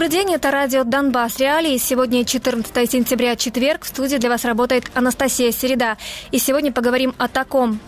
[0.00, 1.38] Добрый день, это радио «Донбасс.
[1.38, 1.76] Реалии».
[1.76, 3.84] Сегодня 14 сентября, четверг.
[3.84, 5.98] В студии для вас работает Анастасия Середа.
[6.30, 7.78] И сегодня поговорим о таком.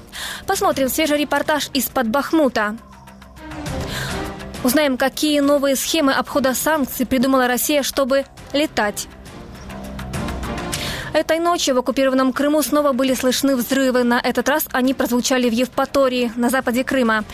[0.47, 2.77] Посмотрим свежий репортаж из-под Бахмута.
[4.63, 9.09] Узнаем, какие новые схемы обхода санкций придумала Россия, чтобы летать.
[11.15, 14.03] Этой ночью в оккупированном Крыму снова были слышны взрывы.
[14.03, 17.25] На этот раз они прозвучали в Евпатории, на западе Крыма.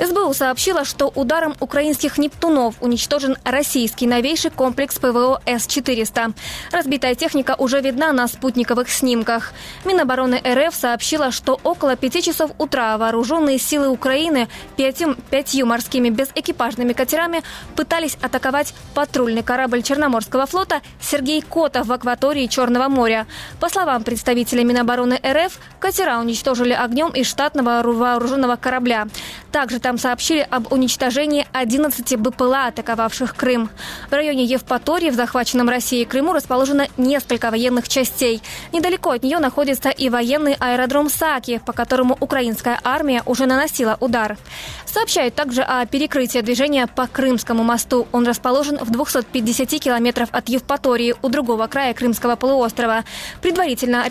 [0.00, 6.34] СБУ сообщила, что ударом украинских «Нептунов» уничтожен российский новейший комплекс ПВО С-400.
[6.72, 9.52] Разбитая техника уже видна на спутниковых снимках.
[9.84, 16.94] Минобороны РФ сообщила, что около пяти часов утра вооруженные силы Украины пятью, пятью морскими безэкипажными
[16.94, 17.42] катерами
[17.76, 23.26] пытались атаковать патрульный корабль Черноморского флота «Сергей Котов» в акватории Черного моря.
[23.60, 29.06] По словам представителя Минобороны РФ, катера уничтожили огнем из штатного вооруженного корабля.
[29.52, 33.70] Также там сообщили об уничтожении 11 БПЛА, атаковавших Крым.
[34.08, 38.40] В районе Евпатории в захваченном Россией Крыму расположено несколько военных частей.
[38.72, 44.38] Недалеко от нее находится и военный аэродром Саки, по которому украинская армия уже наносила удар.
[44.86, 48.06] Сообщают также о перекрытии движения по Крымскому мосту.
[48.12, 53.02] Он расположен в 250 километров от Евпатории у другого края Крымского полуострова.
[53.42, 54.04] Предварительно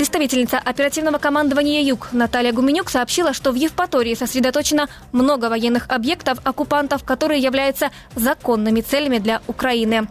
[0.00, 7.04] Представительница оперативного командования «Юг» Наталья Гуменюк сообщила, что в Евпатории сосредоточено много военных объектов оккупантов,
[7.04, 10.08] которые являются законными целями для Украины.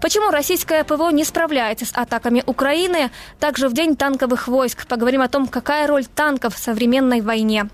[0.00, 3.10] Почему российское ПВО не справляется с атаками Украины?
[3.40, 7.68] Также в День танковых войск поговорим о том, какая роль танков в современной войне.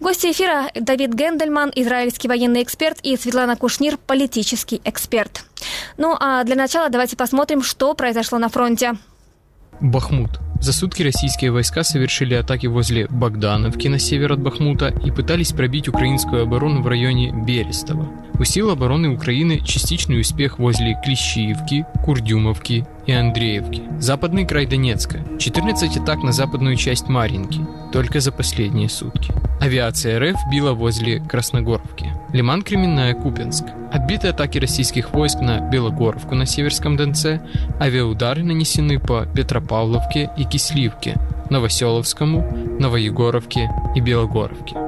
[0.00, 5.44] Гости эфира Давид Гендельман, израильский военный эксперт, и Светлана Кушнир, политический эксперт.
[5.96, 8.96] Ну а для начала давайте посмотрим, что произошло на фронте.
[9.80, 10.40] Бахмут.
[10.60, 15.88] За сутки российские войска совершили атаки возле Богдановки на север от Бахмута и пытались пробить
[15.88, 18.08] украинскую оборону в районе Берестова.
[18.38, 23.82] У сил обороны Украины частичный успех возле Клещиевки, Курдюмовки и Андреевки.
[23.98, 25.20] Западный край Донецка.
[25.38, 27.66] 14 атак на западную часть Маринки.
[27.90, 29.32] Только за последние сутки.
[29.60, 32.12] Авиация РФ била возле Красногоровки.
[32.34, 33.64] Лиман Кременная, Купинск.
[33.90, 37.40] Отбиты атаки российских войск на Белогоровку на Северском Донце.
[37.80, 41.16] Авиаудары нанесены по Петропавловке и Кисливке,
[41.48, 44.87] Новоселовскому, Новоегоровке и Белогоровке.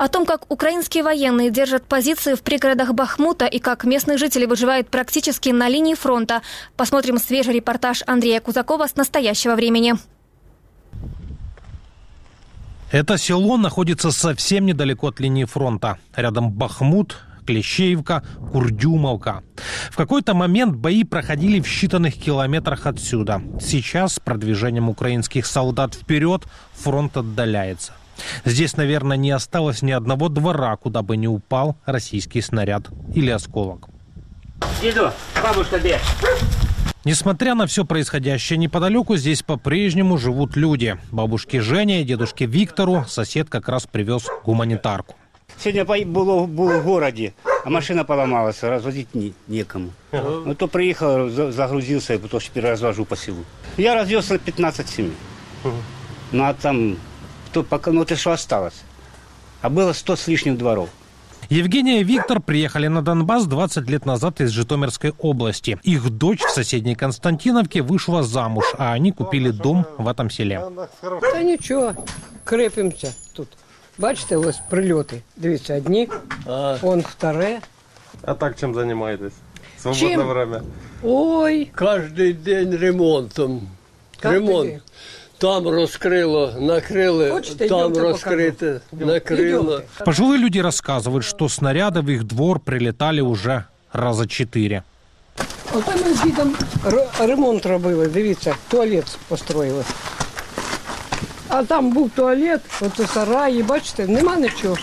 [0.00, 4.88] О том, как украинские военные держат позиции в пригородах Бахмута и как местные жители выживают
[4.88, 6.40] практически на линии фронта,
[6.74, 9.96] посмотрим свежий репортаж Андрея Кузакова с настоящего времени.
[12.90, 15.98] Это село находится совсем недалеко от линии фронта.
[16.16, 19.42] Рядом Бахмут, Клещеевка, Курдюмовка.
[19.90, 23.42] В какой-то момент бои проходили в считанных километрах отсюда.
[23.60, 27.92] Сейчас с продвижением украинских солдат вперед фронт отдаляется.
[28.44, 33.88] Здесь, наверное, не осталось ни одного двора, куда бы не упал российский снаряд или осколок.
[34.82, 35.10] Иду,
[35.42, 35.98] бабушка где?
[37.04, 40.98] Несмотря на все происходящее неподалеку, здесь по-прежнему живут люди.
[41.10, 45.16] Бабушке Жене и дедушке Виктору сосед как раз привез гуманитарку.
[45.58, 49.92] Сегодня было, было в городе, а машина поломалась, развозить не, некому.
[50.12, 53.44] Ну, то приехал, загрузился, и потом теперь развожу по селу.
[53.76, 55.12] Я развез 15 семей.
[56.32, 56.96] Ну, а там
[57.53, 58.81] то пока, ну это что осталось.
[59.61, 60.89] А было сто с лишним дворов.
[61.49, 65.77] Евгения и Виктор приехали на Донбасс 20 лет назад из Житомирской области.
[65.83, 70.61] Их дочь в соседней Константиновке вышла замуж, а они купили дом в этом селе.
[71.21, 71.93] Та нічого,
[72.43, 73.47] крепимося тут.
[73.97, 75.21] Бачите, ось прильоти.
[75.37, 76.09] Дивіться, одні,
[76.47, 77.59] А, он вторе.
[78.23, 79.33] а так чем занимаетесь?
[79.77, 80.27] Свободное Чем?
[80.27, 80.61] время.
[81.03, 83.61] Ой, Кожний день ремонтом.
[84.21, 84.69] Кожний Ремонт.
[84.69, 84.79] день.
[85.39, 89.73] Там розкрило, накрили, Хочете, там йдемте розкрите, накрило.
[89.75, 90.03] Йдемте.
[90.05, 93.63] Пожилые люди рассказывают, что снаряды в их двор прилетали уже
[93.93, 94.81] раза четыре.
[95.73, 96.55] ото ми з дідом
[96.87, 98.07] р- ремонт робили.
[98.07, 99.83] Дивіться, туалет построїли.
[101.49, 104.77] А там був туалет, ото сараї, бачите, нема нічого.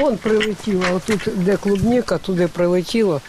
[0.00, 3.20] Вон прилетіло, отут, де клубніка, туди прилетіло.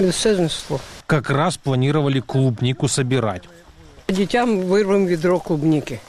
[0.00, 0.80] І все знесло.
[1.06, 3.48] Как раз планировали клубнику собирать.
[4.13, 5.99] Дітям вирвемо відро клубніки.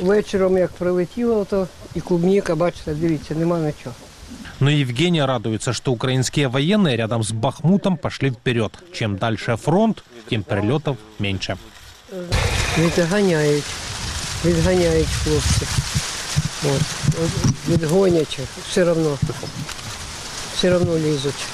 [0.00, 3.94] Вечором, як прилетіло, то і клубніка, бачите, дивіться, нема нічого.
[4.60, 8.72] Но Евгения радуется, что украинские военные рядом с Бахмутом пошли вперед.
[8.92, 11.56] Чем дальше фронт, тем прилетов меньше.
[12.78, 13.64] Відганяють,
[14.44, 15.66] відганяють хлопці.
[16.64, 16.82] От,
[17.68, 18.38] відгонять,
[18.68, 19.18] все одно,
[20.54, 21.44] все одно лізуть.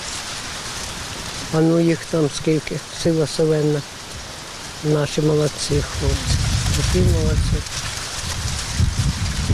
[1.55, 3.81] А ну їх там скільки, сила селенна.
[4.85, 6.39] Наші молодці хлопці.
[6.77, 7.57] Такі молодці.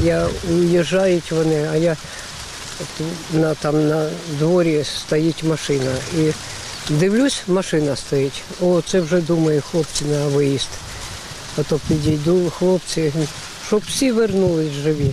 [0.02, 1.96] Я уїжджають вони, а я
[3.32, 5.92] на, там на дворі стоїть машина.
[6.18, 6.32] І
[6.88, 8.42] дивлюсь, машина стоїть.
[8.60, 10.68] О, це вже думаю, хлопці на виїзд.
[11.58, 13.12] А то підійду, хлопці,
[13.66, 15.10] щоб всі вернулись живі.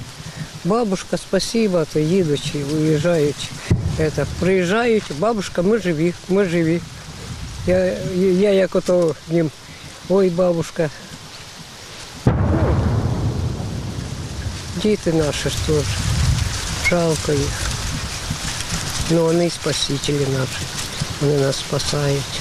[0.65, 3.49] Бабушка, спасибо, то їдуть, уїжджають.
[3.99, 6.81] Это, приїжджають, бабушка, ми живі, ми живі.
[7.67, 9.51] Я, я як ото їм,
[10.10, 10.90] ой, бабушка.
[12.26, 12.32] Ну,
[14.82, 15.84] Діти наші ж теж.
[16.90, 17.70] Жалко їх.
[19.10, 20.66] Ну, вони спасителі наші.
[21.20, 22.40] Вони нас спасають.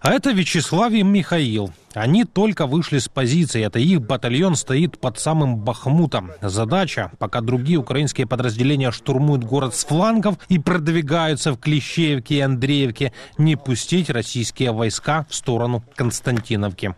[0.00, 1.70] А это Вячеслав и Михаил.
[1.94, 3.62] Они только вышли с позиции.
[3.64, 6.30] Это их батальон стоит под самым Бахмутом.
[6.42, 13.12] Задача, пока другие украинские подразделения штурмуют город с флангов и продвигаются в Клещеевке и Андреевке,
[13.38, 16.94] не пустить российские войска в сторону Константиновки.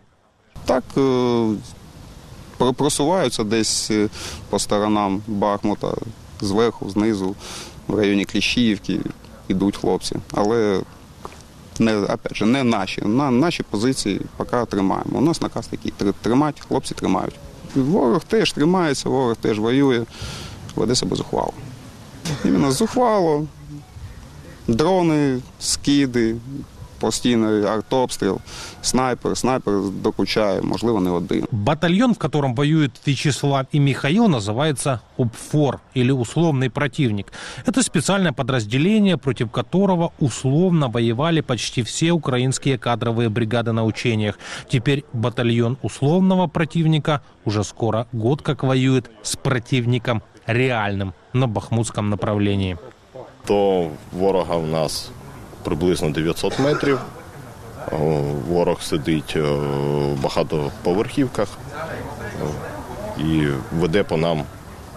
[0.65, 1.55] Так е,
[2.57, 4.09] про- просуваються десь е,
[4.49, 5.93] по сторонам Бахмута,
[6.41, 7.35] зверху, знизу,
[7.87, 8.99] в районі Кліщіївки
[9.47, 10.15] йдуть хлопці.
[10.33, 10.81] Але
[11.78, 13.02] не, опять же, не наші.
[13.02, 15.18] На наші позиції поки тримаємо.
[15.18, 17.34] У нас наказ такий тр- тримати, хлопці тримають.
[17.74, 20.04] Ворог теж тримається, ворог теж воює,
[20.76, 21.52] веде себе зухвало.
[22.44, 23.46] Іменно зухвало,
[24.68, 26.36] дрони, скиди,
[27.01, 28.39] постійний артобстріл,
[28.81, 29.73] снайпер, снайпер
[30.03, 31.47] докучає, можливо, не один.
[31.51, 37.33] Батальон, в котором воюют Вячеслав и Михаил, называется УПФОР или условный противник.
[37.65, 44.39] Это специальное подразделение, против которого условно воевали почти все украинские кадровые бригады на учениях.
[44.69, 52.77] Теперь батальон условного противника уже скоро год как воюет с противником реальным на бахмутском направлении.
[53.47, 55.11] то ворога в нас
[55.64, 56.98] приблизно 900 метрів.
[58.48, 61.48] Ворог сидить е, в багатоповерхівках
[63.18, 64.42] і веде по нам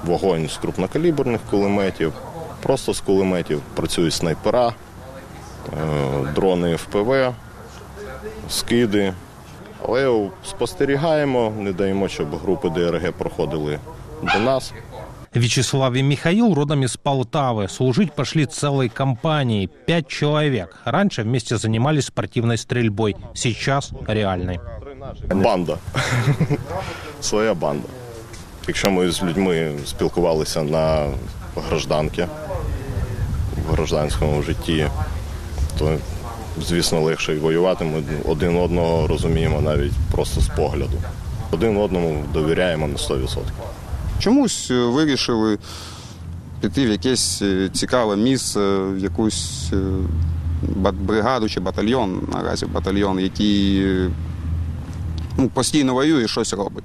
[0.05, 2.13] вогонь з крупнокаліберних кулеметів,
[2.61, 3.61] просто з кулеметів.
[3.73, 4.73] Працюють снайпера, е,
[6.35, 7.33] дрони ФПВ,
[8.49, 9.13] скиди.
[9.87, 13.79] Але спостерігаємо, не даємо, щоб групи ДРГ проходили
[14.33, 14.73] до нас.
[15.35, 17.67] Вячеслав и Михаил родом из Полтавы.
[17.67, 19.67] Служить пошли целой компанией.
[19.67, 20.77] Пять человек.
[20.85, 23.17] Раньше вместе занимались спортивной стрельбой.
[23.33, 24.59] Сейчас реальной.
[25.27, 25.77] Банда.
[27.21, 27.87] Своя банда.
[28.67, 31.07] Якщо ми з людьми спілкувалися на
[31.69, 32.27] гражданки
[33.67, 34.87] в гражданському житті,
[35.79, 35.97] то,
[36.61, 37.85] звісно, легше і воювати.
[37.85, 40.97] Ми один одного розуміємо навіть просто з погляду.
[41.51, 43.39] Один одному довіряємо на 100%.
[44.19, 45.57] Чомусь е, вирішили
[46.61, 53.85] піти в якесь е, цікаве місце, в якусь е, бригаду чи батальйон, наразі батальйон, який
[55.37, 56.83] ну, постійно воює і щось робить.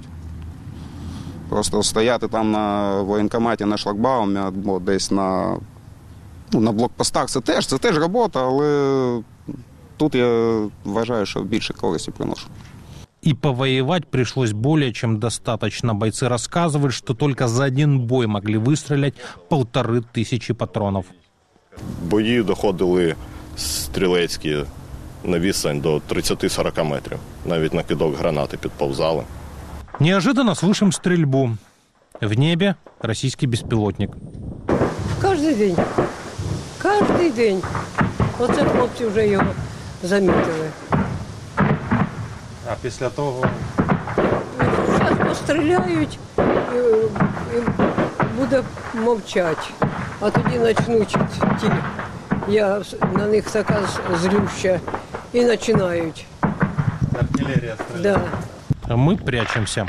[1.49, 5.57] Просто стояти там на воєнкоматі на шлагбаумі або десь на,
[6.51, 9.21] ну, на блокпостах це теж, це теж робота, але
[9.97, 12.47] тут я вважаю, що більше користі приношу.
[13.22, 15.94] И повоевать пришлось более чем достаточно.
[15.94, 19.14] Бойцы рассказывают, что только за один бой могли выстрелять
[19.48, 21.06] полторы тысячи патронов.
[22.02, 23.14] Бої доходили
[23.56, 24.64] стрілецькі
[25.24, 27.18] на відстань до 30-40 метрів.
[27.46, 29.22] Навіть на кидок гранати підповзали.
[30.00, 31.56] Неожиданно слышим стрельбу.
[32.20, 34.10] В небе российский беспилотник.
[35.22, 35.76] Кожен день.
[36.82, 37.62] Кожен день.
[38.38, 39.46] Оце хлопці вже його
[40.02, 40.70] замітили.
[42.70, 43.44] А після того
[44.98, 46.78] Зараз постріляють і,
[47.56, 47.60] і
[48.38, 48.62] буде
[48.94, 49.62] мовчати.
[50.20, 51.16] А тоді почнуть
[51.60, 51.70] ті.
[52.48, 54.80] Я на них така з- злюща.
[55.32, 56.26] І починають.
[57.18, 58.20] артилерія стріляє.
[58.88, 58.94] Да.
[58.96, 59.86] Мы прячемся.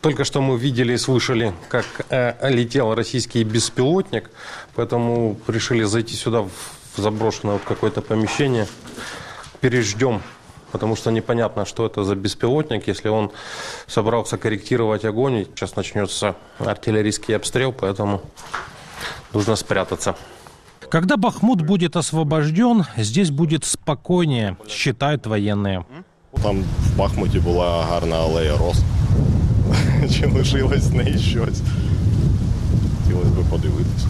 [0.00, 4.30] Только что мы видели и слышали, как э, летел российский беспилотник,
[4.76, 6.50] поэтому решили зайти сюда в
[6.96, 8.66] в заброшенное вот какое-то помещение.
[9.60, 10.20] Переждем,
[10.72, 13.30] потому что непонятно, что это за беспилотник, если он
[13.86, 15.34] собрался корректировать огонь.
[15.34, 18.20] и Сейчас начнется артиллерийский обстрел, поэтому
[19.32, 20.14] нужно спрятаться.
[20.90, 25.84] Когда Бахмут будет освобожден, здесь будет спокойнее, считают военные.
[26.42, 28.76] Там в Бахмуті була гарна алея роз.
[30.14, 31.60] Чи лишилось з неї щось?
[33.04, 34.06] Хотілося б подивитися.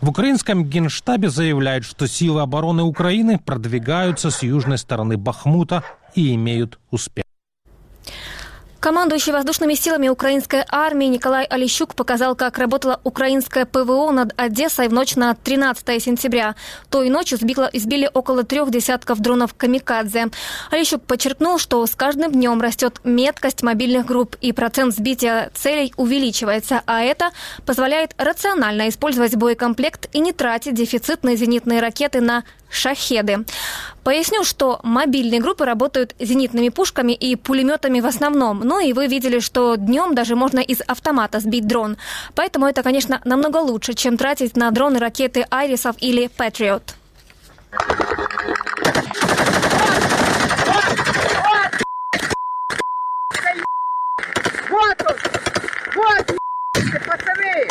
[0.00, 5.82] В украинском генштабе заявляют, что силы обороны Украины продвигаются с южной стороны Бахмута
[6.14, 7.27] и имеют успех.
[8.80, 14.92] Командующий воздушными силами украинской армии Николай Олещук показал, как работала украинское ПВО над Одессой в
[14.92, 16.54] ночь на 13 сентября.
[16.88, 20.28] Той ночью сбило, сбили около трех десятков дронов «Камикадзе».
[20.70, 26.82] Олещук подчеркнул, что с каждым днем растет меткость мобильных групп и процент сбития целей увеличивается,
[26.86, 27.30] а это
[27.66, 33.44] позволяет рационально использовать боекомплект и не тратить дефицитные зенитные ракеты на «Шахеды».
[34.04, 38.60] Поясню, что мобильные группы работают зенитными пушками и пулеметами в основном.
[38.60, 41.98] Ну и вы видели, что днем даже можно из автомата сбить дрон.
[42.34, 46.94] Поэтому это, конечно, намного лучше, чем тратить на дроны ракеты «Айрисов» или «Патриот».
[54.70, 55.16] Вот он!
[55.96, 56.26] Вот,
[57.06, 57.68] пацаны!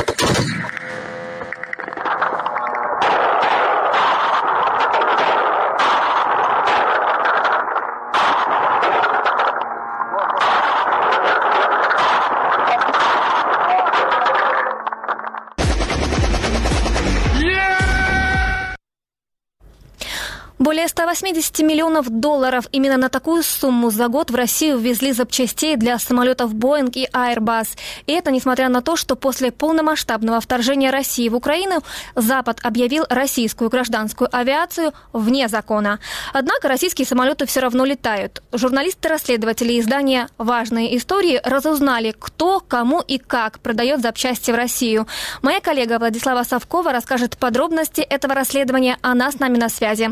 [20.68, 25.98] Более 180 миллионов долларов именно на такую сумму за год в Россию ввезли запчастей для
[25.98, 27.70] самолетов Boeing и Airbus.
[28.06, 31.84] И это несмотря на то, что после полномасштабного вторжения России в Украину
[32.16, 36.00] Запад объявил российскую гражданскую авиацию вне закона.
[36.34, 38.44] Однако российские самолеты все равно летают.
[38.52, 45.08] Журналисты-расследователи издания «Важные истории» разузнали, кто, кому и как продает запчасти в Россию.
[45.42, 48.98] Моя коллега Владислава Савкова расскажет подробности этого расследования.
[49.02, 50.10] Она с нами на связи.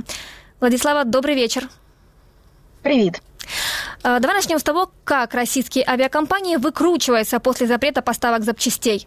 [0.66, 1.70] Владислава, добрый вечер.
[2.82, 3.22] Привет.
[4.02, 9.06] Давай начнем с того, как российские авиакомпании выкручиваются после запрета поставок запчастей.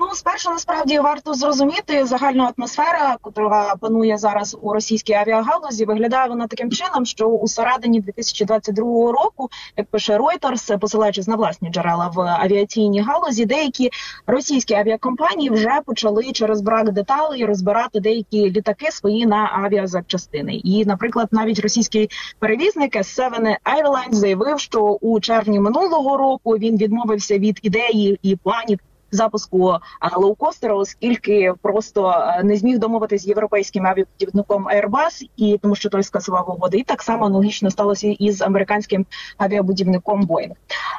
[0.00, 2.98] Ну, спершу насправді варто зрозуміти загальну атмосферу,
[3.36, 5.84] яка панує зараз у російській авіагалузі.
[5.84, 11.70] Виглядає вона таким чином, що у середині 2022 року, як пише Reuters, посилаючись на власні
[11.70, 13.90] джерела в авіаційній галузі, деякі
[14.26, 20.54] російські авіакомпанії вже почали через брак деталей розбирати деякі літаки свої на авіазапчастини.
[20.54, 27.38] І, наприклад, навіть російський перевізник S7 Airlines заявив, що у червні минулого року він відмовився
[27.38, 28.78] від ідеї і планів
[29.10, 29.74] запуску
[30.16, 36.50] лоукостера, оскільки просто не зміг домовитися з європейським авіабудівником Airbus, і тому що той скасував
[36.50, 36.78] угоди.
[36.78, 40.52] І так само аналогічно сталося і з американським авіабудівником Boeing.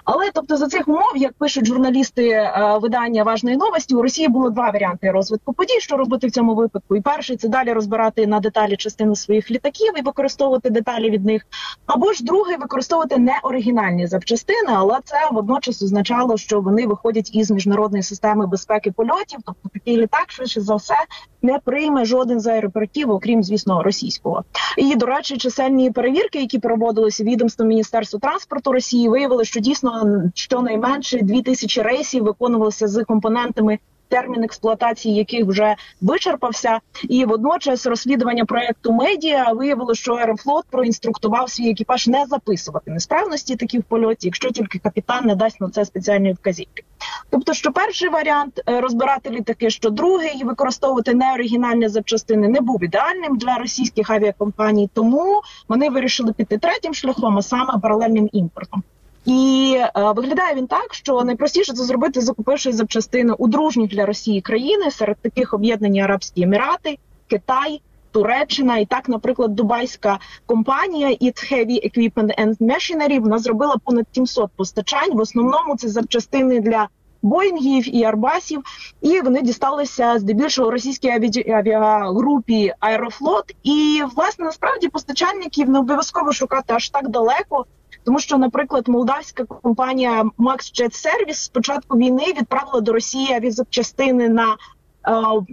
[0.06, 2.52] Але тобто за цих умов, як пишуть журналісти
[2.82, 6.96] видання важної новості, у Росії було два варіанти розвитку подій, що робити в цьому випадку.
[6.96, 11.46] І перший це далі розбирати на деталі частину своїх літаків і використовувати деталі від них,
[11.86, 17.52] або ж другий використовувати не оригінальні запчастини, але це водночас означало, що вони виходять із
[17.52, 19.40] міжнародної системи безпеки польотів.
[19.46, 20.96] Тобто такий літак швидше за все
[21.42, 24.44] не прийме жоден з аеропортів, окрім звісно російського.
[24.78, 31.20] І до речі, чисельні перевірки, які проводилися відомством Міністерства транспорту Росії, виявили, що дійсно щонайменше
[31.22, 33.80] дві тисячі рейсів виконувалися з компонентами.
[34.08, 36.80] Термін експлуатації яких вже вичерпався,
[37.10, 43.80] і водночас розслідування проекту медіа виявило, що Аерофлот проінструктував свій екіпаж не записувати несправності такі
[43.80, 46.84] в польоті, якщо тільки капітан не дасть на це спеціальної вказівки.
[47.30, 53.58] Тобто, що перший варіант розбирати літаки, що другий використовувати неоригінальні запчастини не був ідеальним для
[53.58, 58.84] російських авіакомпаній, тому вони вирішили піти третім шляхом, а саме паралельним імпортом.
[59.26, 64.42] І е, виглядає він так, що найпростіше це зробити, закупивши запчастини у дружні для Росії
[64.42, 66.98] країни, серед таких об'єднані Арабські Емірати,
[67.28, 68.78] Китай, Туреччина.
[68.78, 75.14] І так, наприклад, дубайська компанія It Heavy Equipment and Machinery, вона зробила понад 700 постачань.
[75.14, 76.88] В основному це запчастини для
[77.22, 78.62] Боїнгів і Арбасів,
[79.02, 81.10] і вони дісталися здебільшого російській
[81.52, 83.56] авіагрупі Аерофлот.
[83.64, 87.66] І власне насправді постачальників не обов'язково шукати аж так далеко.
[88.04, 94.30] Тому що, наприклад, молдавська компанія Max Jet Service з початку війни відправила до Росії авіазапчастини
[94.30, 94.56] на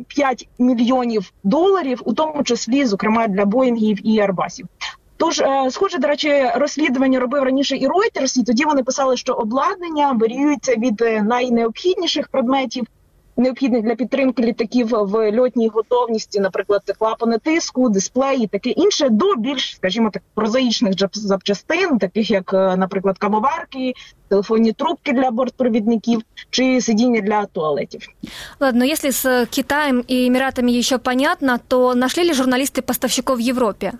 [0.08, 4.66] 5 мільйонів доларів, у тому числі, зокрема, для Боїнгів і Арбасів.
[5.16, 10.12] Тож, схоже, до речі, розслідування робив раніше і Reuters, і тоді вони писали, що обладнання
[10.12, 12.86] варіюється від найнеобхідніших предметів,
[13.36, 19.34] необхідних для підтримки літаків в льотній готовності, наприклад, клапани тиску, дисплеї, і таке інше, до
[19.34, 23.92] більш, скажімо так, прозаїчних запчастин, таких як, наприклад, кавоварки,
[24.28, 26.20] телефонні трубки для бортпровідників
[26.50, 28.08] чи сидіння для туалетів.
[28.60, 33.92] Ладно, если с Китаем и Эмиратами еще понятно, то нашли ли журналисты поставщиков в Европе?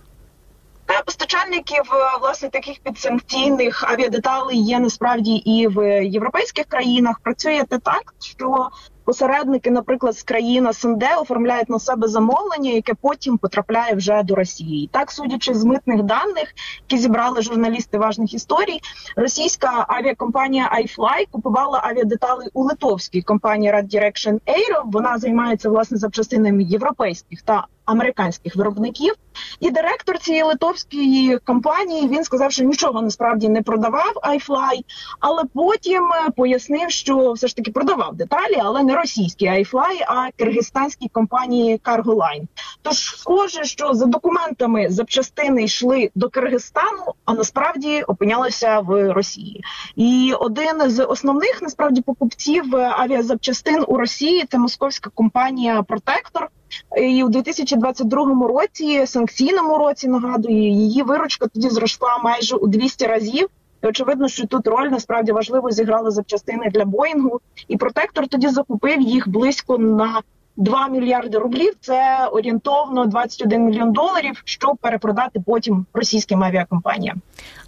[1.07, 1.83] Постачальників
[2.21, 7.21] власне таких підсанкційних авіадеталей є насправді і в європейських країнах.
[7.21, 8.69] Працює те так, що
[9.05, 14.89] посередники, наприклад, з країн СНД оформляють на себе замовлення, яке потім потрапляє вже до Росії.
[14.93, 16.55] Так, судячи з митних даних,
[16.89, 18.81] які зібрали журналісти важних історій,
[19.17, 24.83] російська авіакомпанія iFly купувала авіадеталі у литовській компанії Red Direction Aero.
[24.85, 29.15] Вона займається власне запчастинами європейських та американських виробників.
[29.61, 34.81] І директор цієї литовської компанії він сказав, що нічого насправді не продавав iFly,
[35.21, 40.31] але потім е, пояснив, що все ж таки продавав деталі, але не російські iFly, а
[40.37, 42.47] киргизстанській компанії Cargo Line.
[42.83, 49.65] Тож схоже, що за документами запчастини йшли до Киргизстану, а насправді опинялися в Росії.
[49.97, 56.49] І один з основних насправді покупців е, авіазапчастин у Росії це московська компанія Протектор.
[56.97, 63.49] І у 2022 році, санкційному році, нагадую, її виручка тоді зросла майже у 200 разів.
[63.83, 69.01] І очевидно, що тут роль насправді важливо зіграли запчастини для Боїнгу, і протектор тоді закупив
[69.01, 70.23] їх близько на
[70.57, 71.73] 2 мільярди рублів.
[71.81, 77.21] Це орієнтовно 21 мільйон доларів, щоб перепродати потім російським авіакомпаніям.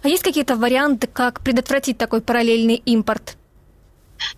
[0.03, 3.38] А есть какие-то варианты, как предотвратить такой параллельный импорт?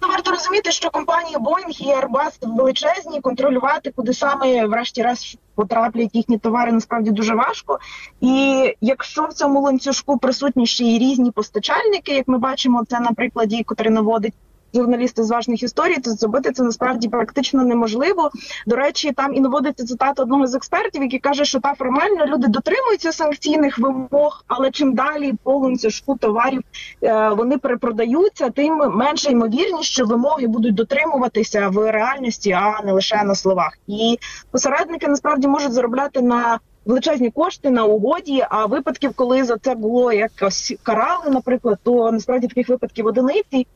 [0.01, 6.37] Ну, варто розуміти, що компанії Boeing і Airbus величезні, контролювати, куди саме, врешті-решт, потраплять їхні
[6.37, 7.79] товари, насправді дуже важко.
[8.21, 13.11] І якщо в цьому ланцюжку присутні ще й різні постачальники, як ми бачимо, це на
[13.11, 14.33] прикладі, котрий наводить
[14.73, 18.31] журналісти з важних історій, то зробити це насправді практично неможливо.
[18.67, 22.47] До речі, там і наводиться цитата одного з експертів, який каже, що та формально люди
[22.47, 26.61] дотримуються санкційних вимог, але чим далі по ланцюжку товарів
[27.03, 33.23] е, вони перепродаються, тим менше ймовірність, що вимоги будуть дотримуватися в реальності, а не лише
[33.23, 33.77] на словах.
[33.87, 34.19] І
[34.51, 38.45] посередники насправді можуть заробляти на величезні кошти на угоді.
[38.49, 43.67] А випадків, коли за це було якось карали, наприклад, то насправді таких випадків одиниці.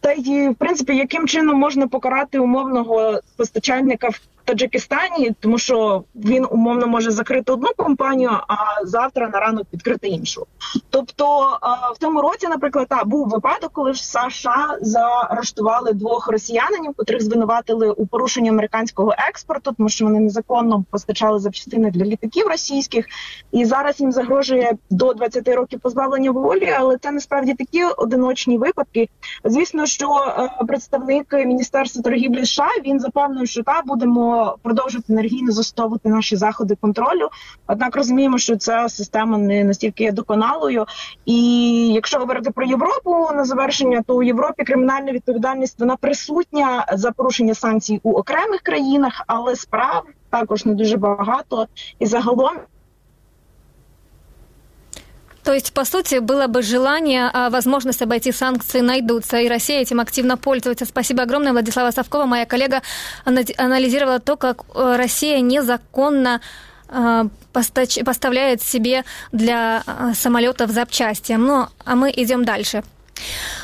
[0.00, 4.10] Та й в принципі, яким чином можна покарати умовного постачальника
[4.48, 10.46] Таджикистані, тому що він умовно може закрити одну компанію, а завтра на ранок відкрити іншу.
[10.90, 11.58] Тобто
[11.94, 17.90] в цьому році, наприклад, та, був випадок, коли ж США заарештували двох росіянинів, котрих звинуватили
[17.90, 23.06] у порушенні американського експорту, тому що вони незаконно постачали запчастини для літаків російських,
[23.52, 26.74] і зараз їм загрожує до 20 років позбавлення волі.
[26.78, 29.08] Але це насправді такі одиночні випадки.
[29.44, 36.08] Звісно, що е, представник міністерства торгівлі США він запевнив, що та будемо продовжувати енергійно застосовувати
[36.08, 37.28] наші заходи контролю.
[37.66, 40.86] Однак розуміємо, що ця система не настільки є доконалою.
[41.24, 41.38] І
[41.88, 47.54] якщо говорити про Європу на завершення, то у Європі кримінальна відповідальність вона присутня за порушення
[47.54, 51.66] санкцій у окремих країнах, але справ також не дуже багато.
[51.98, 52.52] І загалом
[55.48, 59.98] То есть, по сути, было бы желание, а возможность обойти санкции найдутся, и Россия этим
[59.98, 60.84] активно пользуется.
[60.84, 62.82] Спасибо огромное, Владислава Савкова, моя коллега,
[63.24, 66.42] анализировала то, как э, Россия незаконно
[66.90, 71.32] э, поставляет себе для э, самолетов запчасти.
[71.32, 72.82] Ну, а мы идем дальше.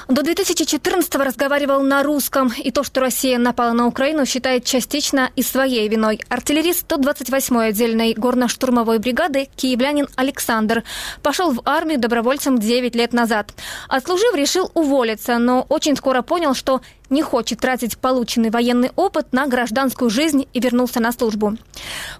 [0.09, 5.43] До 2014-го разговаривал на русском, и то, что Россия напала на Украину, считает частично и
[5.43, 6.21] своей виной.
[6.29, 10.85] Артиллерист 128-й отдельной горно-штурмовой бригады киевлянин Александр
[11.23, 13.55] пошел в армию добровольцем 9 лет назад.
[13.89, 19.47] Отслужив, решил уволиться, но очень скоро понял, что не хочет тратить полученный военный опыт на
[19.47, 21.57] гражданскую жизнь и вернулся на службу.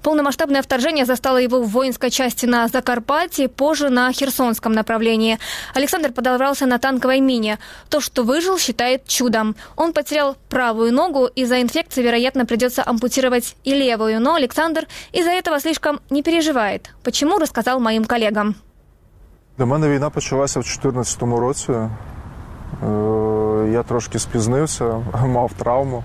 [0.03, 5.39] Полномасштабное вторжение застало его в воинской части на Закарпатье, позже на Херсонском направлении.
[5.75, 7.59] Александр подобрался на танковой мине.
[7.90, 9.56] То, что выжил, считает чудом.
[9.76, 15.60] Он потерял правую ногу, из-за инфекции, вероятно, придется ампутировать и левую, но Александр из-за этого
[15.60, 16.90] слишком не переживает.
[17.04, 18.56] Почему, рассказал моим коллегам.
[19.58, 21.74] До мене війна почалася в 2014 році.
[23.72, 26.04] Я трошки спізнився, мав травму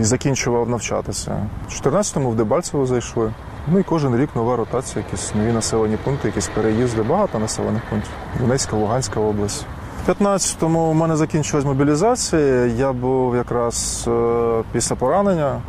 [0.00, 1.46] і закінчував навчатися.
[1.68, 3.32] У 14-му в Дебальцево зайшли.
[3.66, 8.12] Ну і кожен рік нова ротація, якісь нові населені пункти, якісь переїзди, багато населених пунктів.
[8.40, 9.66] Донецька, Луганська область.
[10.07, 12.65] У 15-му у мене закінчилась мобілізація.
[12.65, 15.61] Я був якраз е, після поранення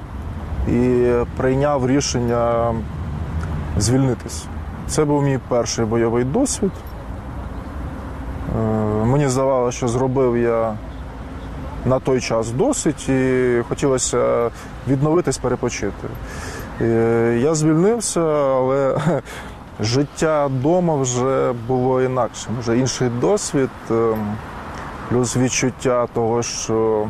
[0.69, 2.75] і прийняв рішення
[3.79, 4.45] звільнитись.
[4.89, 6.71] Це був мій перший бойовий досвід.
[8.59, 10.75] Е, мені здавалося, що зробив я
[11.85, 14.51] на той час досить і хотілося
[14.89, 16.09] відновитись, перепочити.
[16.81, 18.97] Е, я звільнився, але
[19.81, 22.53] життя вдома вже було інакшим.
[22.61, 24.17] Вже інший досвід, е,
[25.09, 27.09] плюс відчуття того, що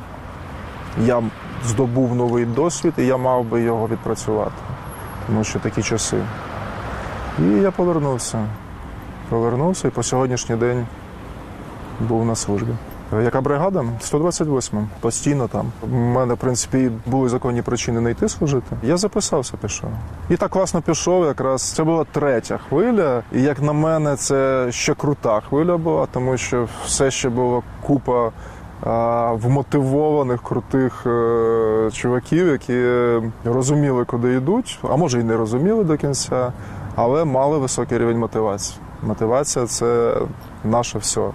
[1.04, 1.22] я
[1.66, 4.52] здобув новий досвід і я мав би його відпрацювати,
[5.26, 6.16] тому що такі часи.
[7.38, 8.46] І я повернувся.
[9.28, 10.86] Повернувся і по сьогоднішній день
[12.00, 12.72] був на службі.
[13.12, 13.84] Яка бригада?
[14.00, 14.88] 128.
[15.00, 15.72] Постійно там.
[15.82, 18.76] У мене, в принципі, були законні причини не йти служити.
[18.82, 19.90] Я записався, пішов.
[20.30, 21.24] І так класно пішов.
[21.24, 23.22] Якраз це була третя хвиля.
[23.32, 28.30] І як на мене, це ще крута хвиля була, тому що все ще була купа
[28.82, 32.84] а, вмотивованих крутих е, чуваків, які
[33.44, 36.52] розуміли, куди йдуть, а може і не розуміли до кінця,
[36.94, 38.78] але мали високий рівень мотивації.
[39.02, 40.16] Мотивація це
[40.64, 41.30] наше все.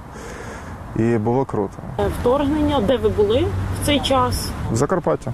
[0.96, 1.78] І було круто.
[2.20, 3.46] Вторгнення, де ви були
[3.82, 4.50] в цей час?
[4.72, 5.32] В Закарпатті.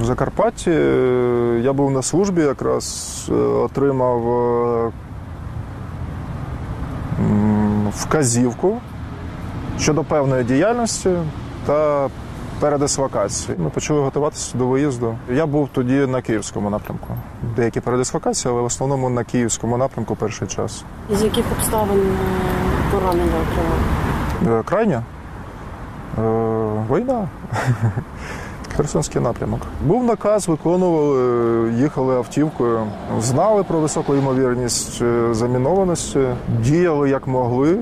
[0.00, 4.90] В Закарпатті е, я був на службі, якраз е, отримав е,
[7.90, 8.80] вказівку
[9.78, 11.10] щодо певної діяльності
[11.66, 12.08] та
[12.60, 13.58] передислокації.
[13.58, 15.14] Ми почали готуватися до виїзду.
[15.32, 17.06] Я був тоді на київському напрямку.
[17.56, 20.84] Деякі передислокації, але в основному на київському напрямку перший час.
[21.10, 24.62] З яких обставин е, поранення отримали?
[24.64, 25.02] Крайня
[26.18, 26.22] е,
[26.90, 27.28] війна.
[28.76, 29.60] Херсонський напрямок.
[29.84, 32.80] Був наказ, виконували, їхали автівкою,
[33.20, 36.20] знали про високу ймовірність е, замінованості,
[36.60, 37.78] діяли як могли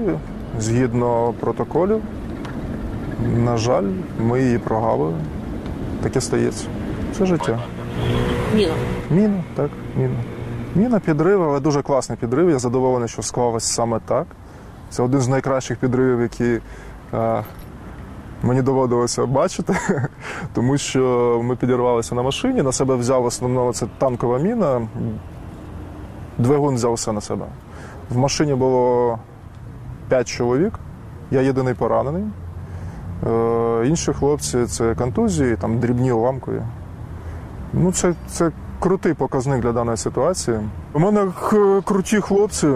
[0.59, 2.03] згідно протоколів.
[3.37, 3.85] На жаль,
[4.21, 5.15] ми її прогавили.
[6.03, 6.65] Таке стається.
[7.19, 7.59] Це життя.
[8.55, 8.73] Міна.
[9.11, 10.15] Міна, так, міна.
[10.75, 12.51] Міна підрив, але дуже класний підрив.
[12.51, 14.27] Я задоволений, що склалось саме так.
[14.91, 16.61] Це один з найкращих підривів, які
[17.15, 17.45] е,
[18.43, 19.77] мені доводилося бачити,
[20.55, 24.89] тому що ми підірвалися на машині, на себе взяв в основному це танкова міна.
[26.39, 27.47] Двигун взяв все на себе.
[28.11, 29.19] В машині було
[30.09, 30.75] 5 чоловік,
[31.31, 32.25] я єдиний поранений.
[33.27, 36.63] Е, інші хлопці це контузії, там дрібні уламкові.
[37.73, 40.59] Ну, це, це крутий показник для даної ситуації.
[40.93, 41.27] У мене
[41.85, 42.69] круті хлопці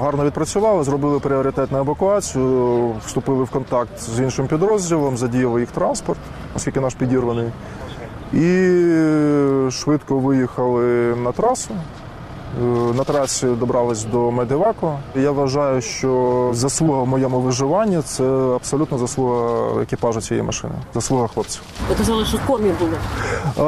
[0.00, 6.20] гарно відпрацювали, зробили пріоритетну евакуацію, вступили в контакт з іншим підрозділом, задіяли їх транспорт,
[6.56, 7.50] оскільки наш підірваний.
[8.32, 8.46] І
[9.70, 11.74] швидко виїхали на трасу.
[12.62, 14.92] Е, На трасі добрались до медиваку.
[15.14, 21.62] Я вважаю, що заслуга в моєму виживанні це абсолютно заслуга екіпажу цієї машини, заслуга хлопців.
[21.88, 22.96] Ви казали, що комі були.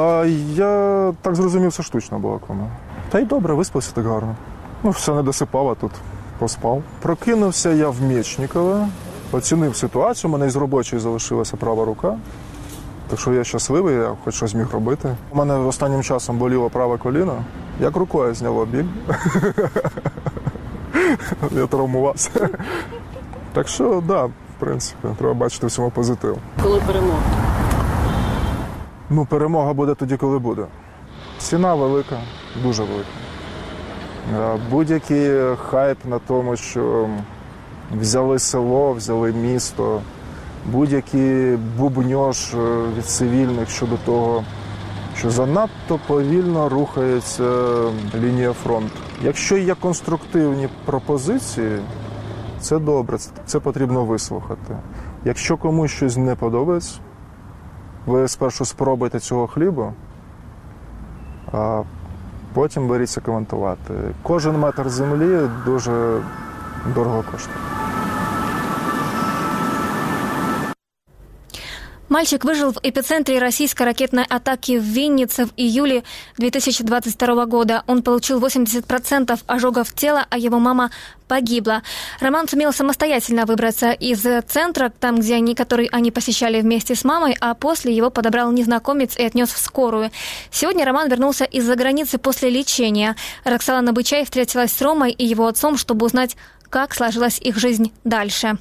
[0.01, 2.67] А, я так зрозумів, це штучно була кома.
[3.09, 4.35] Та й добре, виспався так гарно.
[4.83, 5.91] Ну, все не досипав, а тут
[6.39, 6.83] поспав.
[7.01, 8.87] Прокинувся я в Мєчнікове,
[9.31, 12.17] оцінив ситуацію, у мене із робочої залишилася права рука.
[13.09, 15.15] Так що я щасливий, я хоч щось міг робити.
[15.29, 17.43] У мене останнім часом боліло праве коліно,
[17.79, 18.85] як рукою зняло біль.
[21.51, 22.49] я травмувався.
[23.53, 26.37] Так що, так, да, в принципі, треба бачити всьому позитив.
[26.63, 27.19] Коли перемога?
[29.09, 30.65] Ну, перемога буде тоді, коли буде.
[31.37, 32.17] Ціна велика,
[32.63, 33.09] дуже велика.
[34.69, 37.09] Будь-який хайп на тому, що
[37.99, 40.01] взяли село, взяли місто,
[40.65, 42.57] будь-який бубньож е,
[42.97, 44.43] від цивільних щодо того,
[45.17, 47.43] що занадто повільно рухається
[48.15, 48.95] лінія фронту.
[49.23, 51.79] Якщо є конструктивні пропозиції,
[52.59, 54.77] це добре, це- потрібно вислухати.
[55.25, 56.99] Якщо комусь щось не подобається,
[58.05, 59.93] ви спершу спробуйте цього хлібу,
[61.51, 61.81] а
[62.53, 63.93] потім беріться коментувати.
[64.23, 66.21] Кожен метр землі дуже
[66.95, 67.78] дорого коштує.
[72.09, 76.03] Мальчик выжил в эпицентре российской ракетной атаки в Виннице в июле
[76.39, 77.83] 2022 года.
[77.85, 80.89] Он получил 80% ожогов тела, а его мама
[81.27, 81.83] погибла.
[82.19, 87.37] Роман сумел самостоятельно выбраться из центра, там, где они, который они посещали вместе с мамой,
[87.39, 90.09] а после его подобрал незнакомец и отнес в скорую.
[90.49, 93.15] Сегодня Роман вернулся из-за границы после лечения.
[93.43, 96.35] Роксолана Бычай встретилась с Ромой и его отцом, чтобы узнать,
[96.71, 98.57] как сложилась их жизнь дальше.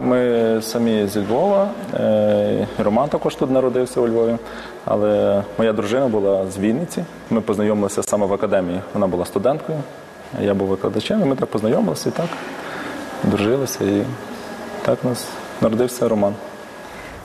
[0.00, 1.68] Ми самі зі Львова.
[1.94, 4.36] е, Роман також тут народився у Львові,
[4.84, 7.04] але моя дружина була з Вінниці.
[7.30, 8.80] Ми познайомилися саме в академії.
[8.94, 9.78] Вона була студенткою,
[10.40, 12.26] я був викладачем, і ми так познайомилися і так
[13.24, 13.84] дружилися.
[13.84, 14.02] І
[14.82, 15.26] так у нас
[15.60, 16.34] народився Роман.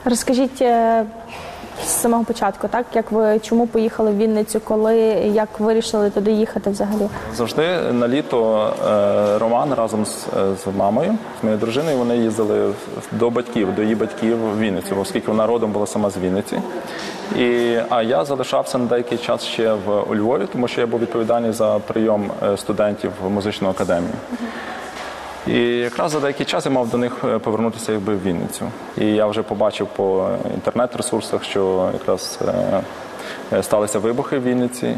[0.06, 1.06] Розкажіть е,
[1.86, 4.96] з самого початку, так як ви чому поїхали в Вінницю, коли
[5.34, 7.10] як вирішили туди їхати взагалі?
[7.36, 12.74] Завжди на літо е, Роман разом з, е, з мамою, з моєю дружиною, вони їздили
[13.12, 16.62] до батьків, до її батьків в Вінницю, оскільки вона родом була сама з Вінниці.
[17.40, 21.00] І, а я залишався на деякий час ще в у Львові, тому що я був
[21.00, 24.14] відповідальний за прийом е, студентів в музичну академію.
[25.47, 28.67] І якраз за деякий час я мав до них е, повернутися якби в Вінницю.
[28.99, 32.83] І я вже побачив по інтернет-ресурсах, що якраз е,
[33.53, 34.97] е, сталися вибухи в Вінниці.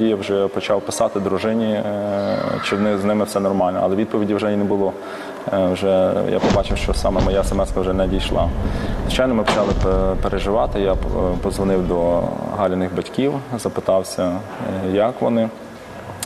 [0.00, 3.80] Тоді я вже почав писати дружині, е, чи з ними все нормально.
[3.82, 4.92] Але відповіді вже і не було.
[5.52, 8.48] Е, Вже я побачив, що саме моя смс вже не дійшла.
[9.06, 9.68] Звичайно, ми почали
[10.22, 10.80] переживати.
[10.80, 10.96] Я е,
[11.42, 12.22] подзвонив до
[12.58, 14.32] Галіних батьків, запитався,
[14.92, 15.48] як вони.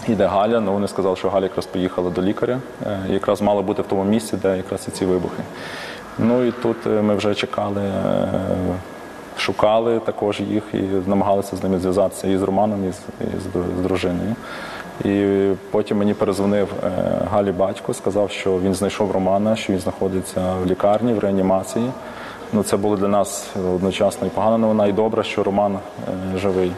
[0.09, 2.59] Іде Галя, ну вони сказали, що Галя якраз поїхала до лікаря.
[3.09, 5.43] Якраз мала бути в тому місці, де якраз і ці вибухи.
[6.19, 7.83] Ну і тут ми вже чекали,
[9.37, 13.83] шукали також їх і намагалися з ними зв'язатися і з Романом, і з, і з
[13.83, 14.37] дружиною.
[15.05, 16.90] І потім мені перезвонив е,
[17.31, 21.90] Галі батько, сказав, що він знайшов Романа, що він знаходиться в лікарні, в реанімації.
[22.53, 25.79] Ну, це було для нас одночасно і погана новина, і добре, що Роман
[26.35, 26.73] е, живий.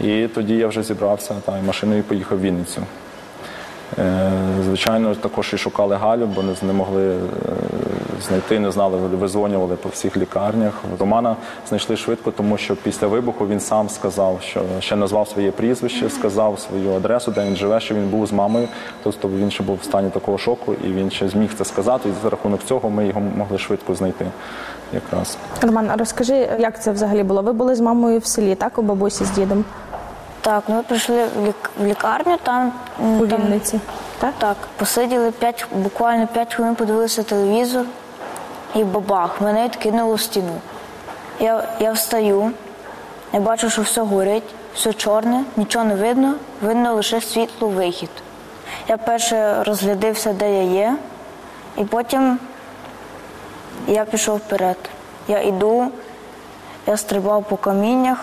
[0.00, 2.82] І тоді я вже зібрався та, і машиною поїхав в Вінницю.
[3.98, 4.30] Е,
[4.64, 7.18] Звичайно, також і шукали Галю, бо не, могли е,
[8.28, 10.72] знайти, не знали, визвонювали по всіх лікарнях.
[11.00, 11.36] Романа
[11.68, 16.58] знайшли швидко, тому що після вибуху він сам сказав, що ще назвав своє прізвище, сказав
[16.58, 18.68] свою адресу, де він живе, що він був з мамою.
[19.02, 22.08] Тобто він ще був в стані такого шоку, і він ще зміг це сказати.
[22.08, 24.26] І за рахунок цього ми його могли швидко знайти.
[24.92, 27.42] Якраз Роман, розкажи, як це взагалі було?
[27.42, 29.64] Ви були з мамою в селі, так, у бабусі з дідом?
[30.40, 31.70] Так, ми прийшли в, лік...
[31.80, 32.72] в лікарню там.
[32.98, 33.42] У там...
[33.42, 33.80] Вінниці.
[34.18, 34.34] Так?
[34.38, 34.56] Так.
[34.76, 37.84] Посиділи 5, буквально 5 хвилин, подивилися телевізор
[38.74, 40.60] і бабах, мене відкинуло в стіну.
[41.40, 42.52] Я, я встаю,
[43.32, 48.10] я бачу, що все горить, все чорне, нічого не видно, видно лише світло, вихід.
[48.88, 50.96] Я перше розглядився, де я є,
[51.76, 52.38] і потім
[53.86, 54.76] я пішов вперед.
[55.28, 55.90] Я йду,
[56.86, 58.18] я стрибав по каміннях,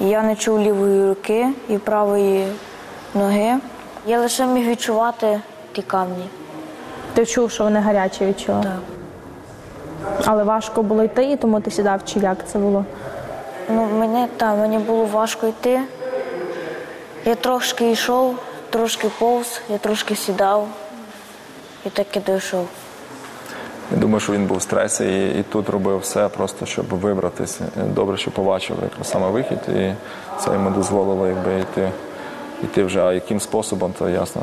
[0.00, 2.46] я не чув лівої руки і правої
[3.14, 3.56] ноги.
[4.06, 5.40] Я лише міг відчувати
[5.72, 6.28] ті камні.
[7.14, 8.62] Ти чув, що вони гарячі відчула?
[8.62, 8.72] Так.
[10.24, 12.84] Але важко було йти, і тому ти сідав, чи як це було?
[13.68, 15.80] Ну, мені, та, мені було важко йти.
[17.24, 18.36] Я трошки йшов,
[18.70, 20.68] трошки повз, я трошки сідав
[21.86, 22.66] і так і дійшов.
[23.92, 27.64] Я думаю, що він був в стресі і, і тут робив все просто, щоб вибратися.
[27.94, 29.92] Добре, що побачив якраз саме вихід, і
[30.40, 31.90] це йому дозволило якби йти.
[32.62, 34.42] Йти вже, а яким способом, то ясно.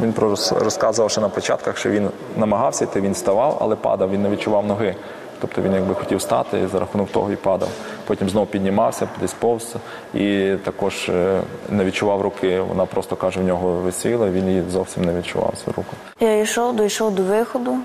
[0.00, 0.14] Він-
[0.50, 4.66] розказував ще на початках, що він намагався йти, він ставав, але падав, він не відчував
[4.66, 4.94] ноги.
[5.40, 7.68] Тобто він якби хотів стати за рахунок того і падав.
[8.06, 9.74] Потім знову піднімався, десь повз
[10.14, 12.60] і також е, не відчував руки.
[12.60, 15.96] Вона просто каже, в нього висіла, він її зовсім не відчував цю руку.
[16.20, 17.76] Я йшов, дійшов до виходу.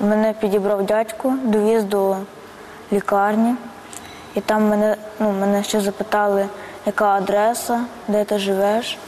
[0.00, 2.16] Мене підібрав дядько, довіз до
[2.92, 3.54] лікарні.
[4.34, 6.48] І там мене, ну, мене ще запитали,
[6.86, 8.98] яка адреса, де ти живеш.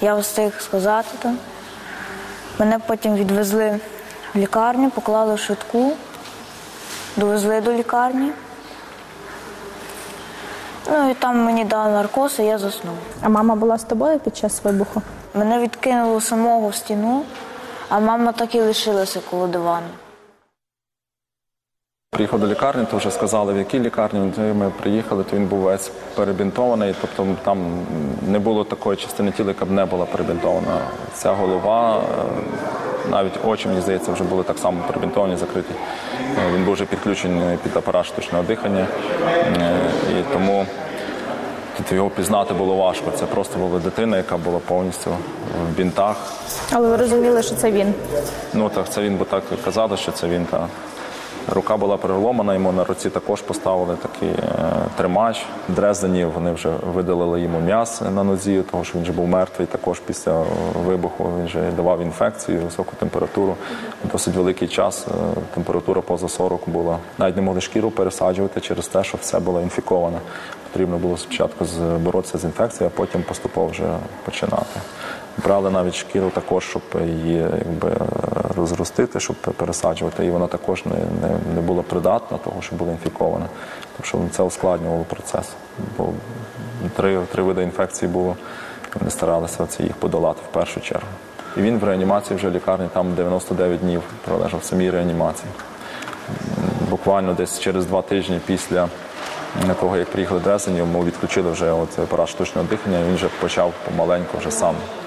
[0.00, 1.38] Я встиг сказати там.
[2.58, 3.80] Мене потім відвезли
[4.34, 5.92] в лікарню, поклали в швидку,
[7.16, 8.32] довезли до лікарні.
[10.90, 12.94] Ну і там мені дали наркоз, і я заснув.
[13.22, 15.02] А мама була з тобою під час вибуху?
[15.34, 17.22] Мене відкинуло самого в стіну,
[17.92, 19.86] а мама так і лишилася коло дивану.
[22.10, 25.88] Приїхав до лікарні, то вже сказали, в якій лікарні ми приїхали, то він був весь
[26.14, 26.94] перебінтований.
[27.00, 27.86] Тобто там
[28.28, 30.80] не було такої частини тіла, яка б не була перебінтована.
[31.14, 35.64] Ця голова, е, навіть очі, мені здається, вже були так само перебінтовані, закриті.
[36.38, 38.86] Е, Він був вже підключений під апарат штучного дихання.
[39.56, 39.78] Е,
[40.10, 40.66] І тому
[41.77, 43.11] тут його пізнати було важко.
[43.11, 45.11] Це просто була дитина, яка була повністю
[45.71, 46.15] в бінтах.
[46.71, 47.93] Але ви розуміли, що це він.
[48.53, 50.45] Ну так це він, бо так і казали, що це він.
[50.45, 50.67] Та.
[51.48, 54.38] Рука була переломана, йому на руці також поставили такий е,
[54.96, 55.46] тримач.
[55.68, 59.66] Дрездені вони вже видалили йому м'ясо на нозі, тому що він вже був мертвий.
[59.66, 60.44] Також після
[60.86, 63.56] вибуху він вже давав інфекцію, високу температуру.
[64.12, 65.06] Досить великий час.
[65.08, 65.12] е,
[65.54, 66.98] Температура поза 40 була.
[67.18, 70.18] Навіть не могли шкіру пересаджувати через те, що все було інфіковане.
[70.72, 71.64] Потрібно було спочатку
[72.00, 73.84] боротися з інфекцією, а потім поступово вже
[74.24, 74.80] починати.
[75.38, 77.92] Брали навіть шкіру також, щоб її якби
[78.56, 83.46] розростити, щоб пересаджувати, і вона також не, не, не була придатна, того, що була інфікована.
[84.02, 85.48] Що це ускладнювало процес.
[85.98, 86.08] Бо
[86.96, 88.36] три, три види інфекції було,
[89.00, 91.06] вони старалися це їх подолати в першу чергу.
[91.56, 95.48] І він в реанімації вже в лікарні там 99 днів пролежав в самій реанімації.
[96.90, 98.88] Буквально десь через два тижні після
[99.80, 103.72] того, як приїхали Дрезені, йому відключили вже от апарат штучного дихання, і він вже почав
[103.84, 105.01] помаленьку вже сам е,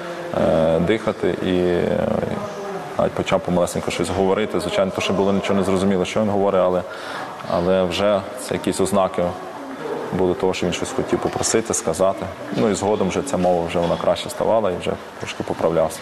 [0.79, 1.97] дихати і е,
[2.97, 4.59] навіть почав помалесенько щось говорити.
[4.59, 6.81] Звичайно, то ще було нічого не зрозуміло, що він говорить, але,
[7.51, 9.23] але вже це якісь ознаки
[10.13, 12.25] були того, що він щось хотів попросити, сказати.
[12.57, 15.99] Ну і згодом вже ця мова вже вона краще ставала і вже трошки поправлявся.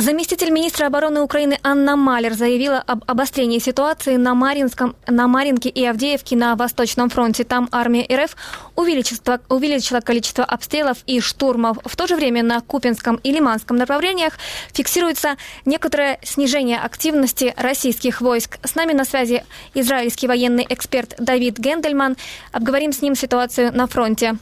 [0.00, 5.84] Заместитель министра обороны Украины Анна Малер заявила об обострении ситуации на, Маринском, на Маринке и
[5.84, 7.44] Авдеевке на Восточном фронте.
[7.44, 8.34] Там армия РФ
[8.76, 11.76] увеличила, увеличила количество обстрелов и штурмов.
[11.84, 14.38] В то же время на Купинском и Лиманском направлениях
[14.72, 15.36] фиксируется
[15.66, 18.58] некоторое снижение активности российских войск.
[18.64, 22.16] С нами на связи израильский военный эксперт Давид Гендельман.
[22.52, 24.38] Обговорим с ним ситуацию на фронте.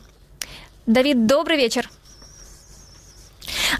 [0.86, 1.90] Давид, добрый вечер.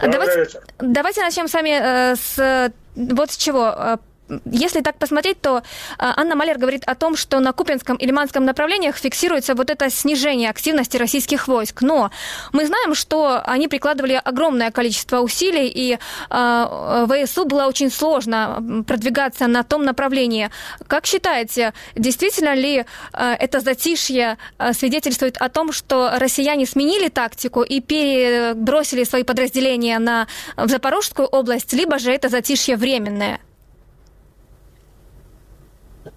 [0.00, 3.98] Давайте, давайте начнем с вами э, с вот с чего.
[4.28, 5.62] Э, если так посмотреть, то
[5.98, 9.90] а, Анна Малер говорит о том, что на Купинском и Лиманском направлениях фиксируется вот это
[9.90, 11.82] снижение активности российских войск.
[11.82, 12.10] Но
[12.52, 15.98] мы знаем, что они прикладывали огромное количество усилий, и
[16.30, 20.50] э, ВСУ было очень сложно продвигаться на том направлении.
[20.86, 27.62] Как считаете, действительно ли э, это затишье э, свидетельствует о том, что россияне сменили тактику
[27.62, 33.40] и перебросили свои подразделения на, в Запорожскую область, либо же это затишье временное?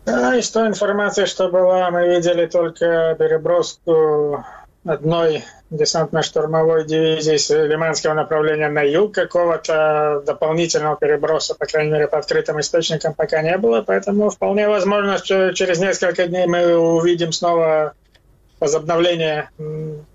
[0.06, 4.44] Да, из той информации, что была, мы видели только переброску
[4.84, 9.14] одной десантно-штурмовой дивизии с лиманского направления на юг.
[9.14, 13.82] Какого-то дополнительного переброса, по крайней мере, по открытым источникам пока не было.
[13.82, 17.94] Поэтому вполне возможно, что через несколько дней мы увидим снова
[18.60, 19.50] возобновление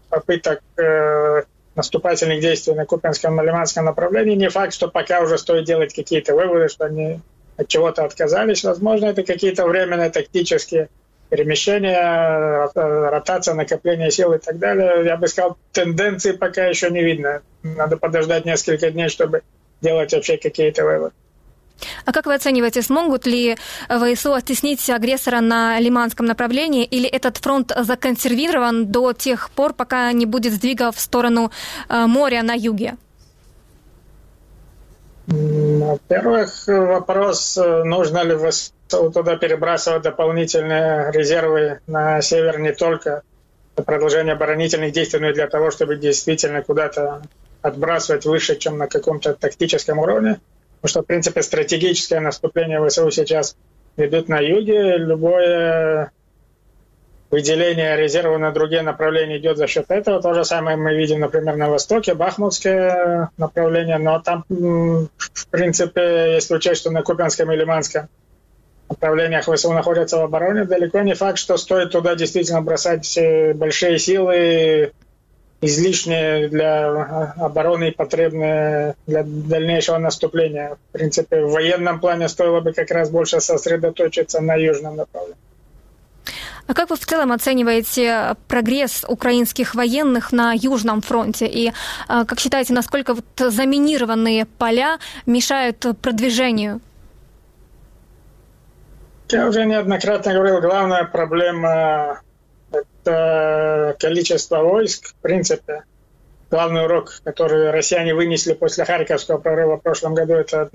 [0.08, 1.42] попыток э,
[1.74, 4.34] наступательных действий на Купинском и Лиманском направлении.
[4.34, 7.20] Не факт, что пока уже стоит делать какие-то выводы, что они
[7.56, 8.64] от чего-то отказались.
[8.64, 10.88] Возможно, это какие-то временные тактические
[11.30, 15.04] перемещения, ротация, накопление сил и так далее.
[15.04, 17.42] Я бы сказал, тенденции пока еще не видно.
[17.62, 19.42] Надо подождать несколько дней, чтобы
[19.80, 21.14] делать вообще какие-то выводы.
[22.04, 23.56] А как вы оцениваете, смогут ли
[23.88, 30.24] ВСУ оттеснить агрессора на Лиманском направлении, или этот фронт законсервирован до тех пор, пока не
[30.24, 31.50] будет сдвига в сторону
[31.88, 32.96] э, моря на юге?
[35.26, 38.36] Во-первых, вопрос, нужно ли
[38.88, 43.22] туда перебрасывать дополнительные резервы на север не только
[43.74, 47.22] для продолжения оборонительных действий, но и для того, чтобы действительно куда-то
[47.60, 50.38] отбрасывать выше, чем на каком-то тактическом уровне.
[50.80, 53.56] Потому что, в принципе, стратегическое наступление ВСУ сейчас
[53.96, 54.96] ведут на юге.
[54.96, 56.12] Любое
[57.36, 60.22] выделение резервов на другие направления идет за счет этого.
[60.22, 66.54] То же самое мы видим, например, на востоке, Бахмутское направление, но там, в принципе, если
[66.54, 68.08] учесть, что на Купянском и Лиманском
[68.88, 73.98] направлениях ВСУ находятся в обороне, далеко не факт, что стоит туда действительно бросать э, большие
[73.98, 74.92] силы,
[75.60, 80.78] излишние для обороны и потребные для дальнейшего наступления.
[80.88, 85.45] В принципе, в военном плане стоило бы как раз больше сосредоточиться на южном направлении.
[86.66, 91.46] А как вы в целом оцениваете прогресс украинских военных на Южном фронте?
[91.46, 91.72] И
[92.08, 96.80] а, как считаете, насколько вот заминированные поля мешают продвижению?
[99.28, 102.20] Я уже неоднократно говорил, главная проблема–
[102.72, 105.08] это количество войск.
[105.08, 105.82] В принципе,
[106.50, 110.70] главный урок, который россияне вынесли после Харьковского прорыва в прошлом году, это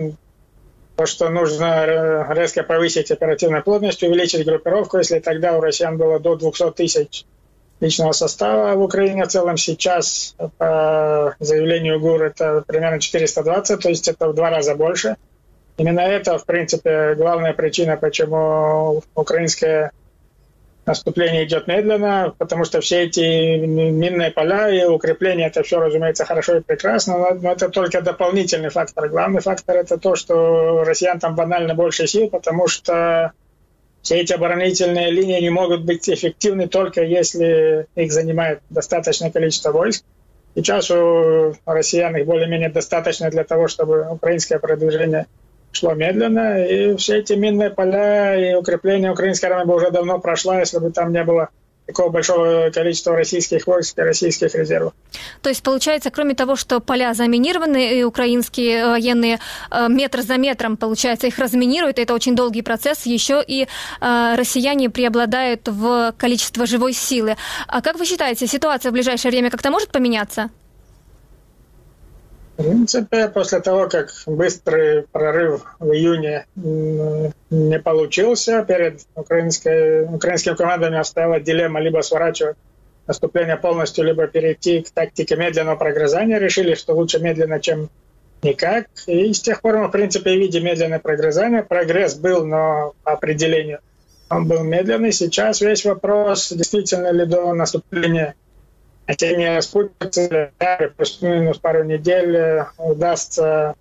[1.01, 6.35] то, что нужно резко повысить оперативную плотность, увеличить группировку, если тогда у россиян было до
[6.35, 7.25] 200 тысяч
[7.79, 14.07] личного состава в Украине в целом сейчас, по заявлению ГУР, это примерно 420, то есть
[14.07, 15.15] это в два раза больше.
[15.77, 19.93] Именно это, в принципе, главная причина, почему украинская
[20.85, 26.57] наступление идет медленно, потому что все эти минные поля и укрепления, это все, разумеется, хорошо
[26.57, 29.09] и прекрасно, но это только дополнительный фактор.
[29.09, 33.31] Главный фактор это то, что россиян там банально больше сил, потому что
[34.01, 40.03] все эти оборонительные линии не могут быть эффективны только если их занимает достаточное количество войск.
[40.55, 45.27] Сейчас у россиян их более-менее достаточно для того, чтобы украинское продвижение
[45.71, 50.59] шло медленно, и все эти минные поля и укрепления украинской армии бы уже давно прошла,
[50.59, 51.49] если бы там не было
[51.91, 54.93] такого большого количества российских войск и российских резервов.
[55.41, 60.77] То есть, получается, кроме того, что поля заминированы, и украинские военные э, метр за метром,
[60.77, 63.67] получается, их разминируют, это очень долгий процесс, еще и
[63.99, 67.35] э, россияне преобладают в количестве живой силы.
[67.67, 70.49] А как вы считаете, ситуация в ближайшее время как-то может поменяться?
[72.61, 81.01] В принципе, после того, как быстрый прорыв в июне не получился, перед украинской, украинским командами
[81.01, 82.57] стояла дилемма либо сворачивать
[83.07, 86.37] наступление полностью, либо перейти к тактике медленного прогрызания.
[86.37, 87.89] Решили, что лучше медленно, чем
[88.43, 88.85] никак.
[89.07, 91.63] И с тех пор мы, в принципе, видим медленное прогрызание.
[91.63, 93.79] Прогресс был, но по определению
[94.29, 95.11] он был медленный.
[95.11, 98.35] Сейчас весь вопрос, действительно ли до наступления
[99.17, 100.51] Течение спутницы
[100.97, 103.75] плюс-минус пару недель удастся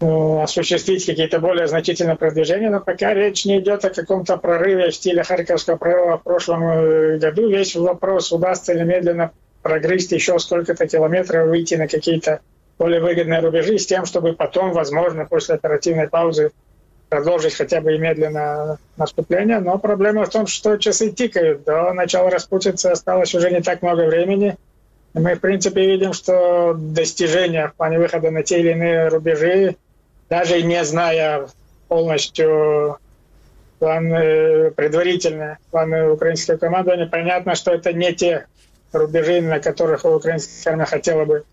[0.00, 4.94] ну, осуществить какие-то более значительные продвижения, но пока речь не идет о каком-то прорыве в
[4.94, 7.48] стиле Харьковского прорыва в прошлом э, году.
[7.48, 9.32] Весь вопрос, удастся ли медленно
[9.62, 12.40] прогрызть еще сколько-то километров, выйти на какие-то
[12.78, 16.52] более выгодные рубежи с тем, чтобы потом, возможно, после оперативной паузы
[17.08, 19.60] продолжить хотя бы и медленно наступление.
[19.60, 21.64] Но проблема в том, что часы тикают.
[21.64, 24.56] До начала распутицы осталось уже не так много времени.
[25.14, 29.76] И мы, в принципе, видим, что достижения в плане выхода на те или иные рубежи
[30.28, 31.48] даже не зная
[31.88, 32.98] полностью
[33.78, 38.46] планы, предварительные планы украинского командования, понятно, что это не те
[38.92, 41.44] рубежи, на которых украинская армия хотела бы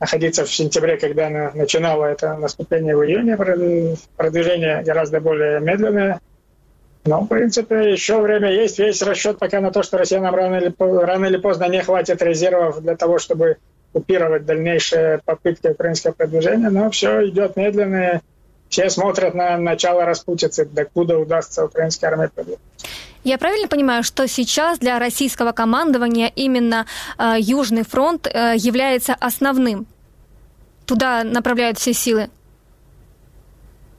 [0.00, 3.36] находиться в сентябре, когда она начинала это наступление в июне.
[4.16, 6.20] Продвижение гораздо более медленное.
[7.04, 8.78] Но, в принципе, еще время есть.
[8.78, 12.82] Весь расчет пока на то, что россиянам рано или, рано или поздно не хватит резервов
[12.82, 13.58] для того, чтобы
[13.92, 18.20] купировать дальнейшие попытки украинского продвижения, но все идет медленно.
[18.68, 22.60] Все смотрят на начало распутицы, докуда удастся украинской армии продвинуть.
[23.26, 26.86] Я правильно понимаю, что сейчас для российского командования именно
[27.18, 29.88] э, Южный фронт э, является основным?
[30.86, 32.30] Туда направляют все силы?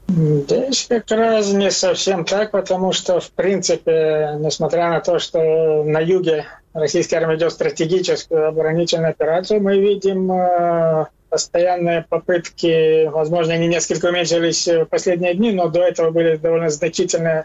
[0.07, 5.99] Здесь как раз не совсем так, потому что, в принципе, несмотря на то, что на
[5.99, 14.05] юге российская армия идет стратегическую оборонительную операцию, мы видим э, постоянные попытки, возможно, они несколько
[14.05, 17.43] уменьшились в последние дни, но до этого были довольно значительные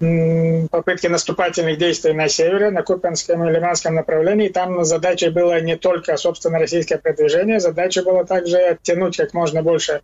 [0.00, 4.48] попытки наступательных действий на севере, на Купенском и Лиманском направлении.
[4.48, 10.00] Там задачей было не только, собственно, российское продвижение, задача была также оттянуть как можно больше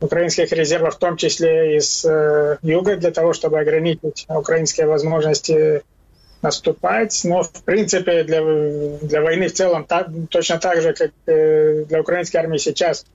[0.00, 5.82] украинских резервов, в том числе из э, юга, для того, чтобы ограничить украинские возможности
[6.42, 7.20] наступать.
[7.24, 8.40] Но, в принципе, для,
[9.00, 13.06] для войны в целом так, точно так же, как э, для украинской армии сейчас,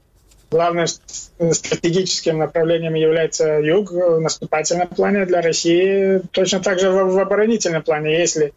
[0.53, 7.81] главным стратегическим направлением является юг в наступательном плане для России, точно так же в, оборонительном
[7.81, 8.17] плане.
[8.17, 8.53] Если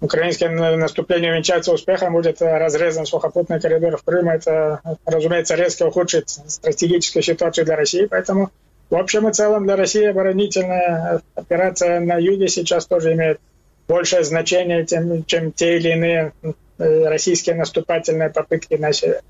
[0.00, 7.22] украинское наступление увенчается успехом, будет разрезан сухопутный коридор в Крым, это, разумеется, резко ухудшит стратегическую
[7.22, 8.50] ситуацию для России, поэтому
[8.90, 13.40] в общем и целом для России оборонительная операция на юге сейчас тоже имеет
[13.86, 16.32] большее значение, чем, чем те или иные
[16.78, 19.22] э, российские наступательные попытки на север.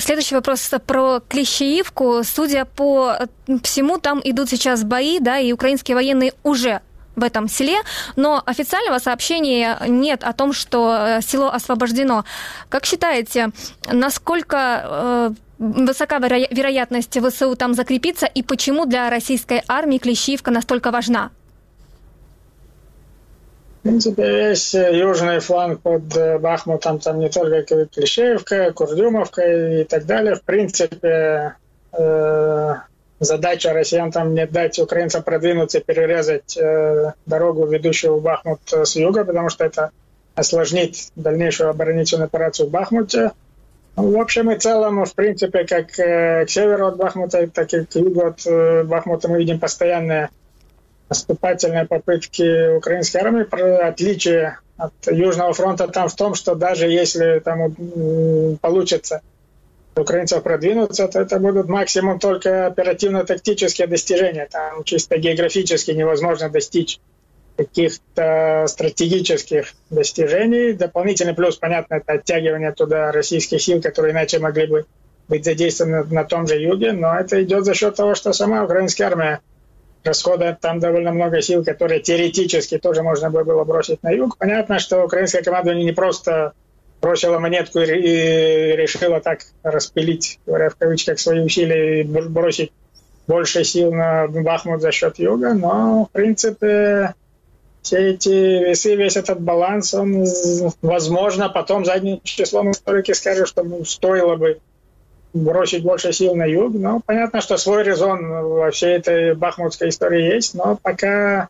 [0.00, 2.22] Следующий вопрос про Клещеивку.
[2.22, 3.18] Судя по
[3.62, 6.80] всему, там идут сейчас бои, да, и украинские военные уже
[7.16, 7.78] в этом селе,
[8.14, 12.24] но официального сообщения нет о том, что э, село освобождено.
[12.68, 13.50] Как считаете,
[13.90, 21.30] насколько э, высока вероятность ВСУ там закрепиться и почему для российской армии Клещеевка настолько важна?
[23.88, 30.34] Принципе, весь южный фланг под э, Бахмутом, там не только Клещеевка, Курдюмовка и так далее.
[30.34, 31.54] В принципе,
[31.92, 32.74] э,
[33.18, 39.24] задача россиян там не дать украинцам продвинуться, перерезать э, дорогу, ведущую в Бахмут с юга,
[39.24, 39.90] потому что это
[40.34, 43.30] осложнит дальнейшую оборонительную операцию в Бахмуте.
[43.96, 47.94] Ну, в общем и целом, в принципе, как к северу от Бахмута, так и к
[47.94, 50.28] югу от Бахмута мы видим постоянное
[51.08, 53.46] наступательные попытки украинской армии.
[53.82, 59.22] Отличие от Южного фронта там в том, что даже если там получится
[59.96, 64.46] украинцев продвинуться, то это будут максимум только оперативно-тактические достижения.
[64.50, 67.00] Там чисто географически невозможно достичь
[67.56, 70.74] каких-то стратегических достижений.
[70.74, 74.86] Дополнительный плюс, понятно, это оттягивание туда российских сил, которые иначе могли бы
[75.26, 79.08] быть задействованы на том же юге, но это идет за счет того, что сама украинская
[79.08, 79.40] армия
[80.04, 84.36] расходует там довольно много сил, которые теоретически тоже можно было бросить на юг.
[84.38, 86.52] Понятно, что украинская команда не просто
[87.00, 87.86] бросила монетку и
[88.76, 92.72] решила так распилить, говоря в кавычках, свои усилия и бросить
[93.26, 97.14] больше сил на Бахмут за счет юга, но, в принципе,
[97.82, 100.24] все эти весы, весь этот баланс, он,
[100.82, 104.60] возможно, потом задним числом историки скажут, что ну, стоило бы
[105.44, 106.74] бросить больше сил на юг.
[106.74, 111.48] Но понятно, что свой резон во всей этой бахмутской истории есть, но пока,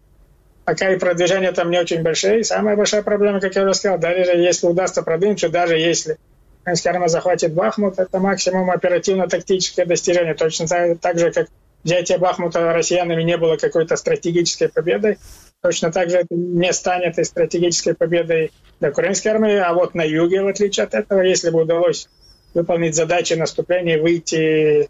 [0.64, 2.40] пока и продвижения там не очень большие.
[2.40, 6.18] И самая большая проблема, как я уже сказал, даже если удастся продвинуться, даже если
[6.62, 10.34] украинская армия захватит Бахмут, это максимум оперативно-тактическое достижение.
[10.34, 11.48] Точно так, так же, как
[11.84, 15.18] взятие Бахмута россиянами не было какой-то стратегической победой.
[15.62, 19.56] Точно так же это не станет и стратегической победой для украинской армии.
[19.56, 22.08] А вот на юге, в отличие от этого, если бы удалось
[22.54, 24.88] выполнить задачи наступления, выйти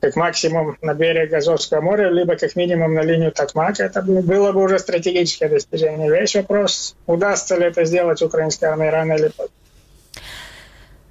[0.00, 3.80] как максимум на берег Азовского моря, либо как минимум на линию Такмак.
[3.80, 6.08] Это было бы уже стратегическое достижение.
[6.08, 9.54] Весь вопрос, удастся ли это сделать украинской армии рано или поздно.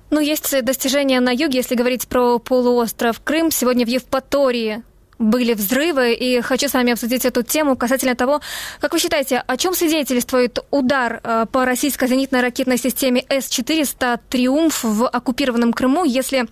[0.09, 3.51] Ну, есть достижения на юге, если говорить про полуостров Крым.
[3.51, 4.83] Сегодня в Евпатории
[5.19, 8.41] были взрывы, и хочу с вами обсудить эту тему касательно того,
[8.79, 14.83] как вы считаете, о чем свидетельствует удар э, по российской зенитной ракетной системе С-400 «Триумф»
[14.83, 16.45] в оккупированном Крыму, если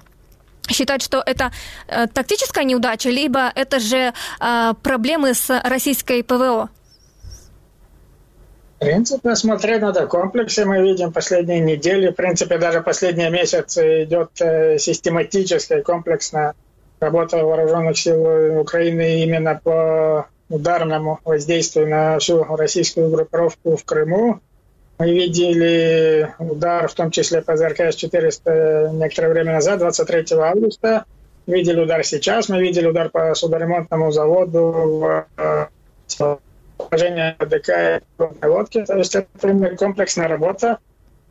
[0.68, 1.52] считать, что это
[1.88, 6.70] э, тактическая неудача, либо это же э, проблемы с российской ПВО?
[8.78, 10.66] В принципе, смотреть надо в комплексе.
[10.66, 16.56] Мы видим последние недели, в принципе, даже последние месяцы идет систематическая, комплексная
[17.00, 24.40] работа вооруженных сил Украины именно по ударному воздействию на всю российскую группировку в Крыму.
[24.98, 31.06] Мы видели удар, в том числе по ЗРК С-400 некоторое время назад, 23 августа.
[31.48, 32.50] Видели удар сейчас.
[32.50, 36.38] Мы видели удар по судоремонтному заводу в э,
[36.78, 38.02] положение ДК
[38.42, 38.86] и лодки.
[38.86, 40.80] То есть это комплексная работа.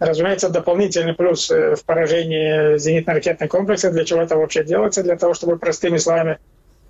[0.05, 3.95] Разумеется, дополнительный плюс э, в поражении зенитно-ракетных комплексов.
[3.95, 5.03] Для чего это вообще делается?
[5.03, 6.39] Для того, чтобы простыми словами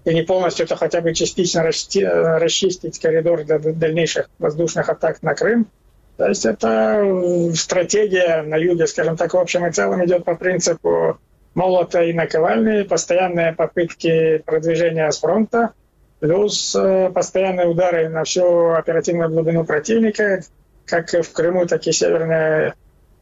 [0.04, 5.68] и не полностью, то хотя бы частично расчистить коридор для дальнейших воздушных атак на Крым.
[6.16, 11.18] То есть это стратегия на юге, скажем так, в общем и целом идет по принципу
[11.54, 15.70] молота и наковальни, постоянные попытки продвижения с фронта,
[16.18, 20.42] плюс э, постоянные удары на всю оперативную глубину противника,
[20.84, 22.74] как в Крыму, так и северная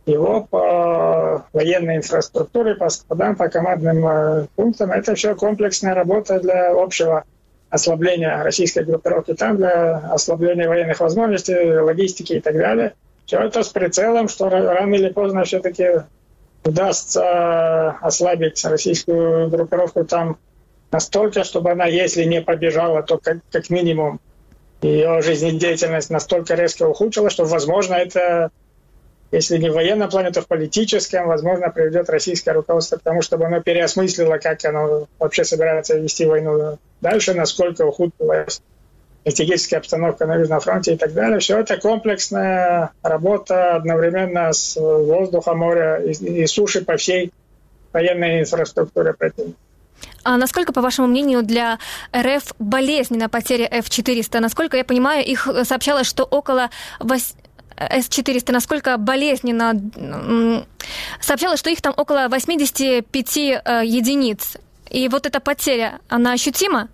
[0.07, 4.90] его по военной инфраструктуре, по складам, по командным э, пунктам.
[4.90, 7.24] Это все комплексная работа для общего
[7.70, 12.94] ослабления российской группировки там, для ослабления военных возможностей, логистики и так далее.
[13.26, 16.03] Все это с прицелом, что рано или поздно все-таки
[16.64, 20.36] удастся ослабить российскую группировку там
[20.90, 24.20] настолько, чтобы она, если не побежала, то как, как минимум
[24.82, 28.50] ее жизнедеятельность настолько резко ухудшилась, что, возможно, это
[29.33, 33.47] если не в военном плане, то в политическом, возможно, приведет российское руководство к тому, чтобы
[33.47, 38.61] оно переосмыслило, как оно вообще собирается вести войну дальше, насколько ухудшилась
[39.22, 41.39] стратегическая обстановка на Южном фронте и так далее.
[41.39, 47.33] Все это комплексная работа одновременно с воздуха, моря и, суши по всей
[47.93, 49.59] военной инфраструктуре противника.
[50.24, 51.78] А насколько, по вашему мнению, для
[52.16, 54.41] РФ болезненна потеря F-400?
[54.41, 56.70] Насколько я понимаю, их сообщалось, что около
[57.91, 59.74] с-400, насколько болезненно
[61.20, 64.57] сообщалось, что их там около 85 э, единиц.
[64.91, 66.89] И вот эта потеря, она ощутима?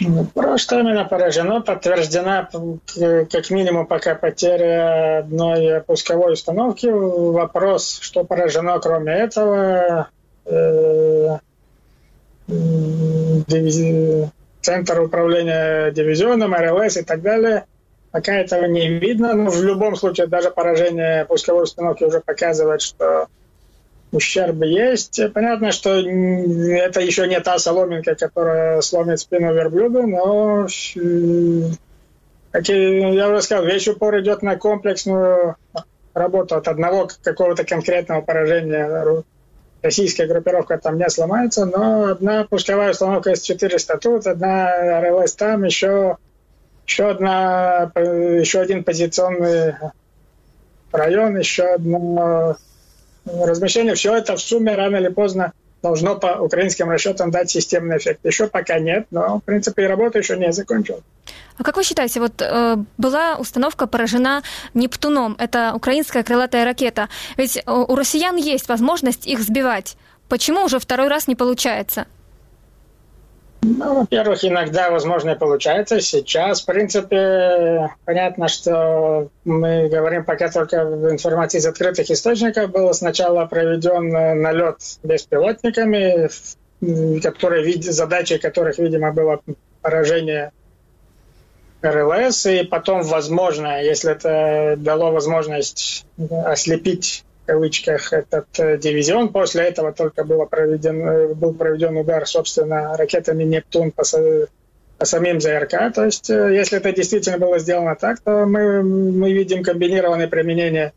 [0.00, 2.48] Ну, просто именно поражено, подтверждена
[3.30, 6.86] как минимум пока потеря одной пусковой установки.
[6.86, 10.08] Вопрос, что поражено кроме этого,
[10.46, 11.38] э,
[14.60, 17.64] центр управления дивизионом, РЛС и так далее–
[18.12, 23.26] Пока этого не видно, но в любом случае даже поражение пусковой установки уже показывает, что
[24.12, 25.18] ущерб есть.
[25.32, 30.66] Понятно, что это еще не та соломинка, которая сломит спину верблюду, но
[32.50, 35.56] как я уже сказал, весь упор идет на комплексную
[36.12, 39.24] работу от одного какого-то конкретного поражения.
[39.80, 46.18] Российская группировка там не сломается, но одна пусковая установка С-400 тут, одна РЛС там, еще
[46.92, 49.74] еще, одна, еще один позиционный
[50.92, 52.56] район, еще одно
[53.24, 53.94] размещение.
[53.94, 58.20] Все это в сумме рано или поздно должно по украинским расчетам дать системный эффект.
[58.24, 61.02] Еще пока нет, но, в принципе, и работа еще не закончилась.
[61.58, 64.42] А как вы считаете, вот э, была установка поражена
[64.74, 69.96] Нептуном, это украинская крылатая ракета, ведь э, у россиян есть возможность их сбивать.
[70.28, 72.06] Почему уже второй раз не получается?
[73.64, 76.00] Ну, во-первых, иногда, возможно, и получается.
[76.00, 82.72] Сейчас, в принципе, понятно, что мы говорим пока только в информации из открытых источников.
[82.72, 84.10] Был сначала проведен
[84.42, 86.28] налет беспилотниками,
[87.20, 89.40] которые, задачей которых, видимо, было
[89.80, 90.50] поражение
[91.82, 96.04] РЛС, и потом, возможно, если это дало возможность
[96.44, 99.28] ослепить кавычках этот э, дивизион.
[99.28, 104.04] После этого только было проведен, э, был проведен удар, собственно, ракетами «Нептун» по,
[104.98, 105.92] по самим ЗРК.
[105.94, 110.92] То есть, э, если это действительно было сделано так, то мы, мы видим комбинированное применение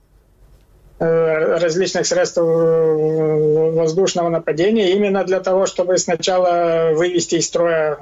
[0.98, 7.98] различных средств воздушного нападения именно для того, чтобы сначала вывести из строя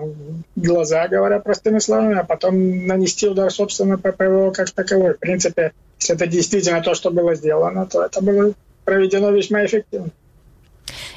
[0.56, 5.16] глаза, говоря простыми словами, а потом нанести удар, собственно, по ПВО как таковой.
[5.16, 8.54] В принципе, если это действительно то, что было сделано, то это было
[8.86, 10.12] проведено весьма эффективно.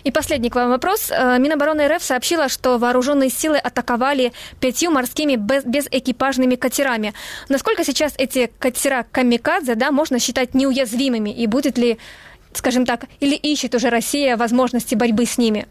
[0.07, 1.11] И последний к вам вопрос.
[1.11, 7.13] Э, Минобороны РФ сообщила, что вооруженные силы атаковали пятью морскими без, безэкипажными катерами.
[7.49, 11.31] Насколько сейчас эти катера камикадзе да, можно считать неуязвимыми?
[11.31, 11.99] И будет ли
[12.53, 15.67] скажем так, или ищет уже Россия возможности борьбы с ними?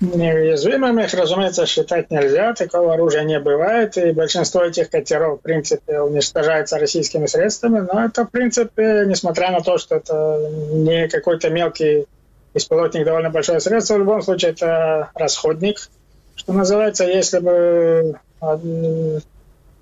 [0.00, 6.00] Неуязвимыми их, разумеется, считать нельзя, такого оружия не бывает, и большинство этих катеров, в принципе,
[6.00, 10.38] уничтожается российскими средствами, но это, в принципе, несмотря на то, что это
[10.70, 12.06] не какой-то мелкий
[12.54, 15.88] беспилотник, довольно большое средство, в любом случае это расходник,
[16.34, 18.20] что называется, если бы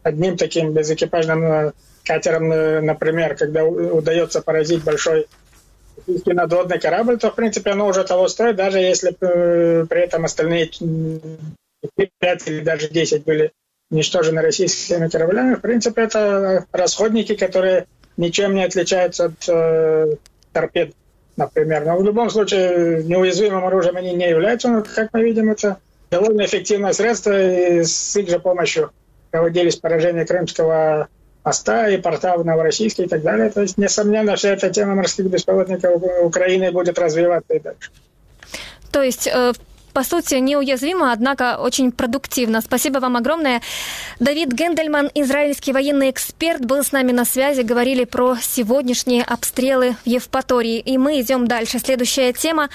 [0.02, 1.72] одним таким безэкипажным
[2.04, 2.48] катером,
[2.84, 5.26] например, когда удается поразить большой
[6.24, 10.70] надводный корабль, то, в принципе, оно уже того стоит, даже если э, при этом остальные
[12.18, 13.52] 5 или даже 10 были
[13.90, 15.54] уничтожены российскими кораблями.
[15.54, 17.86] В принципе, это расходники, которые
[18.16, 20.16] ничем не отличаются от э,
[20.52, 20.94] торпед,
[21.36, 21.84] например.
[21.84, 25.78] Но в любом случае неуязвимым оружием они не являются, но, как мы видим, это
[26.10, 28.90] довольно эффективное средство, и с их же помощью
[29.30, 31.08] проводились поражения крымского
[31.44, 33.50] моста и порта в Новороссийске и так далее.
[33.50, 37.90] То есть, несомненно, вся эта тема морских беспилотников Украины будет развиваться и дальше.
[38.90, 39.52] То есть э,
[39.96, 42.60] по сути, неуязвимо, однако очень продуктивно.
[42.60, 43.62] Спасибо вам огромное.
[44.20, 47.62] Давид Гендельман, израильский военный эксперт, был с нами на связи.
[47.62, 50.80] Говорили про сегодняшние обстрелы в Евпатории.
[50.80, 51.78] И мы идем дальше.
[51.78, 52.68] Следующая тема.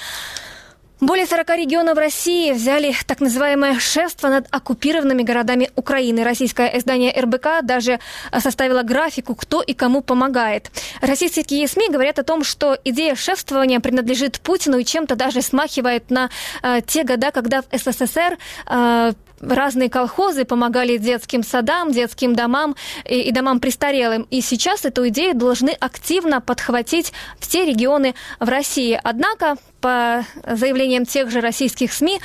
[1.02, 6.24] Более 40 регионов России взяли так называемое шефство над оккупированными городами Украины.
[6.24, 8.00] Российское издание РБК даже
[8.32, 10.70] э, составило графику, кто и кому помогает.
[11.02, 16.30] Российские СМИ говорят о том, что идея шефствования принадлежит Путину и чем-то даже смахивает на
[16.62, 18.38] э, те года, когда в СССР
[18.68, 22.76] э, разные колхозы помогали детским садам, детским домам
[23.06, 24.28] и, и домам престарелым.
[24.30, 29.00] И сейчас эту идею должны активно подхватить все регионы в России.
[29.04, 32.22] Однако, по заявлениям тех же российских СМИ,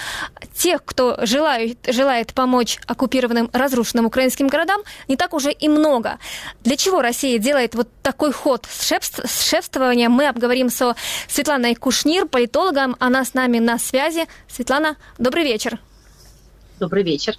[0.54, 6.18] тех, кто желает, желает помочь оккупированным, разрушенным украинским городам, не так уже и много.
[6.62, 10.94] Для чего Россия делает вот такой ход с, шеф, с шефствованием, мы обговорим со
[11.28, 12.96] Светланой Кушнир, политологом.
[12.98, 14.26] Она с нами на связи.
[14.48, 15.78] Светлана, добрый вечер.
[16.78, 17.34] Добрый вечер.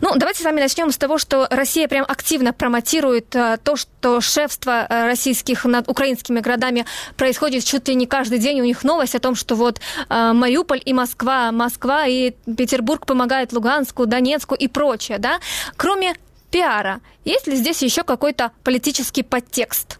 [0.00, 4.20] Ну, давайте с вами начнем с того, что Россия прям активно промотирует э, то, что
[4.20, 8.60] шефство э, российских над украинскими городами происходит чуть ли не каждый день.
[8.60, 13.52] У них новость о том, что вот э, Мариуполь и Москва, Москва и Петербург помогают
[13.52, 15.40] Луганску, Донецку и прочее, да?
[15.76, 16.14] Кроме
[16.50, 19.98] пиара, есть ли здесь еще какой-то политический подтекст?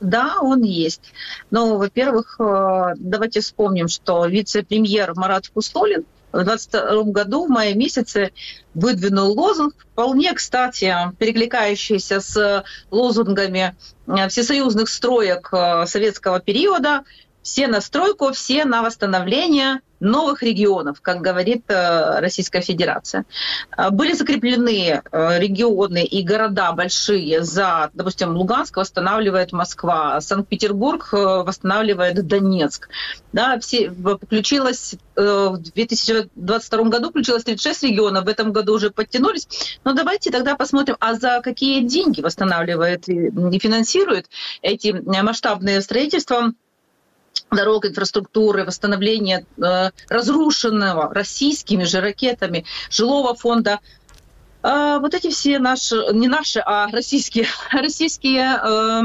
[0.00, 1.12] Да, он есть.
[1.50, 8.32] Но, во-первых, давайте вспомним, что вице-премьер Марат Кустолин– в 2022 году, в мае месяце,
[8.74, 13.76] выдвинул лозунг, вполне, кстати, перекликающийся с лозунгами
[14.06, 17.04] э, всесоюзных строек э, советского периода
[17.42, 23.24] «Все на стройку, все на восстановление, новых регионов, как говорит э, Российская Федерация.
[23.76, 32.26] Э, были закреплены э, регионы и города большие за, допустим, Луганск восстанавливает Москва, Санкт-Петербург восстанавливает
[32.26, 32.88] Донецк.
[33.32, 39.78] Да, все, включилось в 2022 году включилось 36 регионов, в этом году уже подтянулись.
[39.84, 44.26] Но давайте тогда посмотрим, а за какие деньги восстанавливает и финансирует
[44.62, 46.52] эти масштабные строительства
[47.50, 53.80] дорог, инфраструктуры, восстановления э, разрушенного российскими же ракетами жилого фонда.
[54.62, 59.02] Э, вот эти все наши, не наши, а российские, российские э,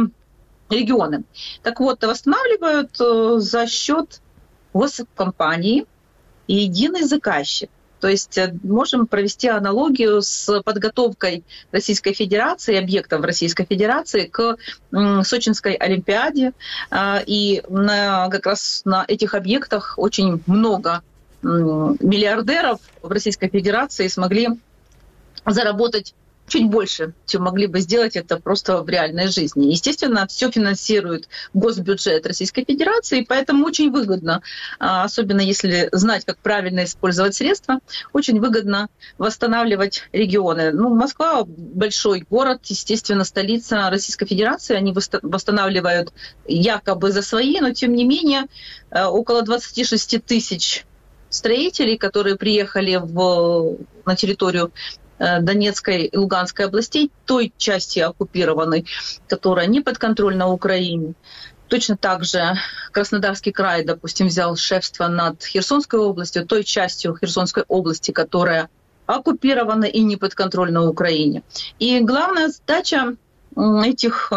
[0.70, 1.24] регионы.
[1.64, 4.22] Так вот, восстанавливают э, за счет
[4.74, 5.86] госкомпании
[6.48, 7.70] и единый заказчик.
[8.00, 14.58] То есть э, можем провести аналогию с подготовкой Российской Федерации, объектов Российской Федерации к
[15.24, 16.54] Сочинской Олимпиаде.
[16.92, 21.02] А, и на, как раз на этих объектах очень много
[21.42, 24.50] миллиардеров в Российской Федерации смогли
[25.46, 26.16] заработать
[26.48, 29.72] чуть больше, чем могли бы сделать это просто в реальной жизни.
[29.72, 34.42] Естественно, все финансирует госбюджет Российской Федерации, поэтому очень выгодно,
[34.80, 37.80] а, особенно если знать, как правильно использовать средства,
[38.14, 40.72] очень выгодно восстанавливать регионы.
[40.72, 46.14] Ну, Москва большой город, естественно, столица Российской Федерации, они восстанавливают
[46.48, 48.44] якобы за свои, но тем не менее
[48.92, 50.86] а, около 26 тысяч
[51.30, 54.72] строителей, которые приехали в, на территорию
[55.05, 58.86] Э, Донецкой и Луганской областей, той части оккупированной,
[59.28, 61.14] которая не подконтрольна Украине.
[61.68, 62.56] Точно так же
[62.92, 68.70] Краснодарский край, допустим, взял шефство над Херсонской областью, той частью Херсонской области, которая
[69.08, 71.44] оккупирована и не подконтрольна Украине.
[71.80, 73.16] И главная задача
[73.56, 74.32] этих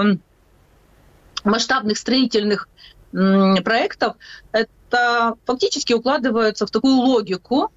[1.45, 2.69] масштабных строительных
[3.11, 4.17] проектов
[4.53, 7.73] это фактически укладывается в такую логику.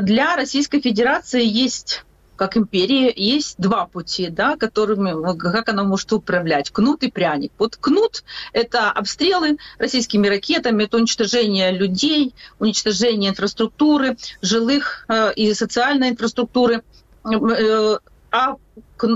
[0.00, 2.04] Для Российской Федерации есть
[2.36, 7.52] как империи есть два пути, да, которыми, как она может управлять, кнут и пряник.
[7.58, 16.10] Вот кнут– это обстрелы российскими ракетами, это уничтожение людей, уничтожение инфраструктуры, жилых э, и социальной
[16.10, 16.82] инфраструктуры.
[17.24, 17.98] Э,
[18.30, 18.56] а,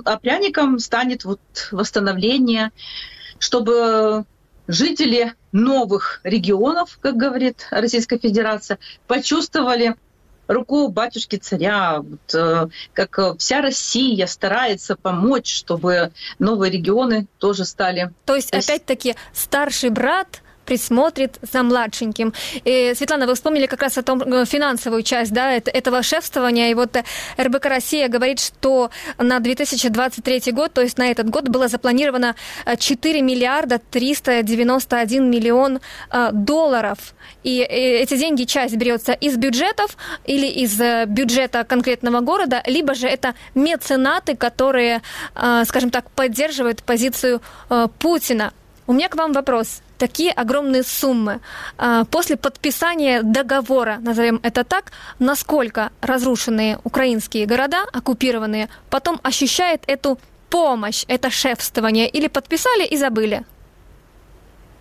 [0.04, 1.40] а пряником станет вот
[1.72, 2.70] восстановление,
[3.38, 4.24] чтобы
[4.68, 9.96] жители новых регионов, как говорит Российская Федерация, почувствовали
[10.48, 18.12] руку батюшки царя, вот, э, как вся Россия старается помочь, чтобы новые регионы тоже стали.
[18.24, 22.34] То есть, опять-таки, старший брат присмотрит за младшеньким.
[22.64, 26.70] И, Светлана, вы вспомнили как раз о том э, финансовую часть да, этого шефствования.
[26.70, 27.04] И вот э,
[27.38, 32.34] РБК «Россия» говорит, что на 2023 год, то есть на этот год, было запланировано
[32.78, 35.80] 4 э, миллиарда 391 миллион
[36.32, 36.98] долларов.
[37.44, 43.34] И эти деньги, часть берется из бюджетов или из бюджета конкретного города, либо же это
[43.54, 45.02] меценаты, которые,
[45.64, 47.40] скажем так, поддерживают позицию
[48.00, 48.52] Путина.
[48.86, 51.40] У меня к вам вопрос такие огромные суммы.
[51.78, 60.18] А, после подписания договора, назовем это так, насколько разрушенные украинские города, оккупированные, потом ощущают эту
[60.50, 63.44] помощь, это шефствование, или подписали и забыли?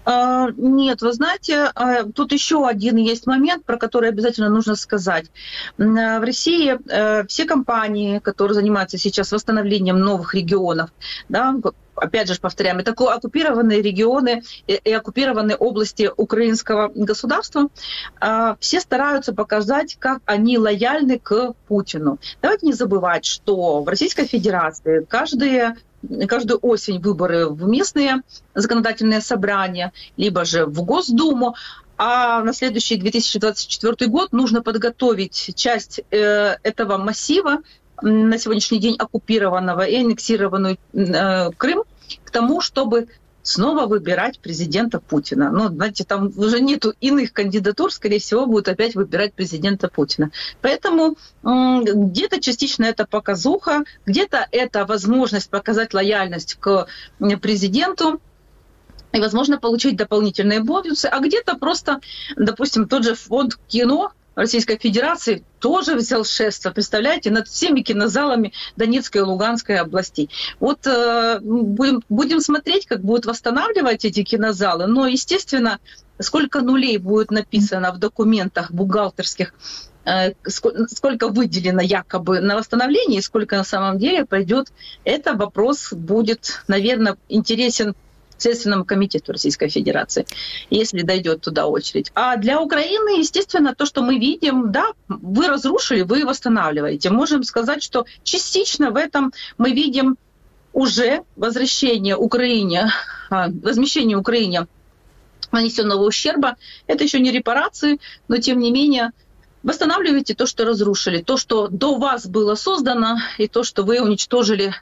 [0.06, 5.26] А, нет, вы знаете, а, тут еще один есть момент, про который обязательно нужно сказать.
[5.78, 10.92] В России э, все компании, которые занимаются сейчас восстановлением новых регионов,
[11.28, 11.56] да,
[11.96, 17.70] опять же повторяем, это оккупированные регионы и оккупированные области украинского государства,
[18.20, 22.20] а, все стараются показать, как они лояльны к Путину.
[22.42, 25.76] Давайте не забывать, что в Российской Федерации каждые
[26.28, 28.22] каждую осень выборы в местные
[28.54, 31.56] законодательные собрания, либо же в Госдуму,
[31.98, 37.60] а на следующий 2024 год нужно подготовить часть э, этого массива
[38.02, 41.84] на сегодняшний день оккупированного и аннексированную э, Крым
[42.24, 43.08] к тому, чтобы
[43.46, 45.52] снова выбирать президента Путина.
[45.52, 50.32] Ну, знаете, там уже нету иных кандидатур, скорее всего, будут опять выбирать президента Путина.
[50.62, 56.88] Поэтому где-то частично это показуха, где-то это возможность показать лояльность к
[57.40, 58.20] президенту,
[59.12, 62.02] и, возможно, получить дополнительные бонусы, а где-то просто,
[62.36, 69.22] допустим, тот же фонд кино, Российской Федерации тоже взял шефство, представляете, над всеми кинозалами Донецкой
[69.22, 70.30] и Луганской областей.
[70.60, 75.80] Вот э, будем, будем смотреть, как будут восстанавливать эти кинозалы, но, естественно,
[76.20, 79.54] сколько нулей будет написано в документах бухгалтерских,
[80.06, 84.68] э, сколько выделено якобы на восстановление и сколько на самом деле пойдет,
[85.06, 87.96] это вопрос будет, наверное, интересен
[88.38, 90.26] Следственному комитету Российской Федерации,
[90.70, 92.12] если дойдет туда очередь.
[92.16, 97.10] А для Украины, естественно, то, что мы видим, да, вы разрушили, вы восстанавливаете.
[97.10, 100.18] Можем сказать, что частично в этом мы видим
[100.74, 102.92] уже возвращение Украине,
[103.30, 104.68] а, возмещение Украине
[105.52, 106.58] нанесенного ущерба.
[106.86, 109.12] Это еще не репарации, но тем не менее
[109.64, 114.74] восстанавливаете то, что разрушили, то, что до вас было создано, и то, что вы уничтожили,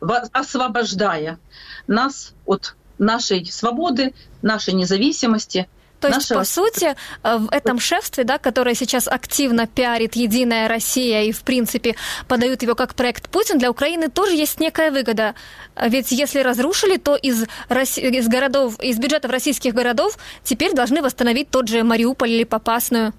[0.00, 1.38] освобождая
[1.86, 5.68] нас от нашей свободы, нашей независимости.
[6.02, 6.40] То есть, нашего...
[6.40, 11.42] по сути, э, в этом шефстве, да, которое сейчас активно пиарит «Единая Россия» и, в
[11.42, 11.94] принципе,
[12.26, 15.36] подают его как проект Путин, для Украины тоже есть некая выгода.
[15.80, 21.68] Ведь если разрушили, то из, из, городов, из бюджетов российских городов теперь должны восстановить тот
[21.68, 23.12] же Мариуполь или Попасную.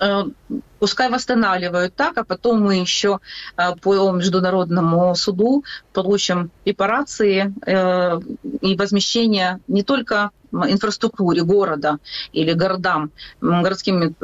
[0.00, 0.24] Э,
[0.78, 3.20] пускай восстанавливают так, а потом мы еще
[3.56, 8.20] э, по международному суду получим репарации э,
[8.60, 11.98] и возмещение не только инфраструктуре города
[12.32, 13.10] или городам,
[13.42, 14.14] городским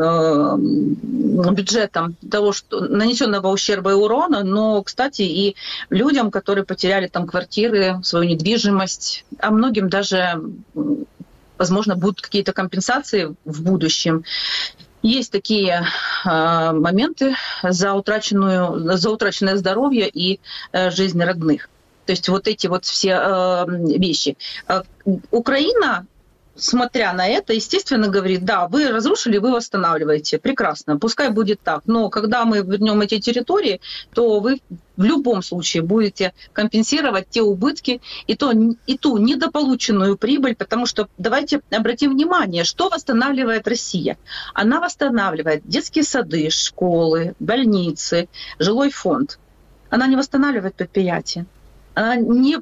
[1.54, 5.54] бюджетом того, что нанесенного ущерба и урона, но, кстати, и
[5.90, 10.40] людям, которые потеряли там квартиры, свою недвижимость, а многим даже
[11.58, 14.24] возможно, будут какие-то компенсации в будущем.
[15.05, 15.84] Есть такие
[16.24, 20.40] э, моменты за, утраченную, за утраченное здоровье и
[20.72, 21.68] э, жизнь родных.
[22.07, 23.66] То есть вот эти вот все э,
[23.98, 24.38] вещи.
[24.66, 24.80] Э,
[25.30, 26.07] Украина
[26.57, 30.38] смотря на это, естественно, говорит, да, вы разрушили, вы восстанавливаете.
[30.38, 31.82] Прекрасно, пускай будет так.
[31.86, 33.80] Но когда мы вернем эти территории,
[34.14, 34.61] то вы
[34.96, 38.52] в любом случае будете компенсировать те убытки и, то,
[38.86, 44.16] и ту недополученную прибыль, потому что давайте обратим внимание, что восстанавливает Россия.
[44.55, 48.28] Она восстанавливает детские сады, школы, больницы,
[48.59, 49.38] жилой фонд.
[49.90, 51.46] Она не восстанавливает предприятия.
[51.95, 52.57] Она не,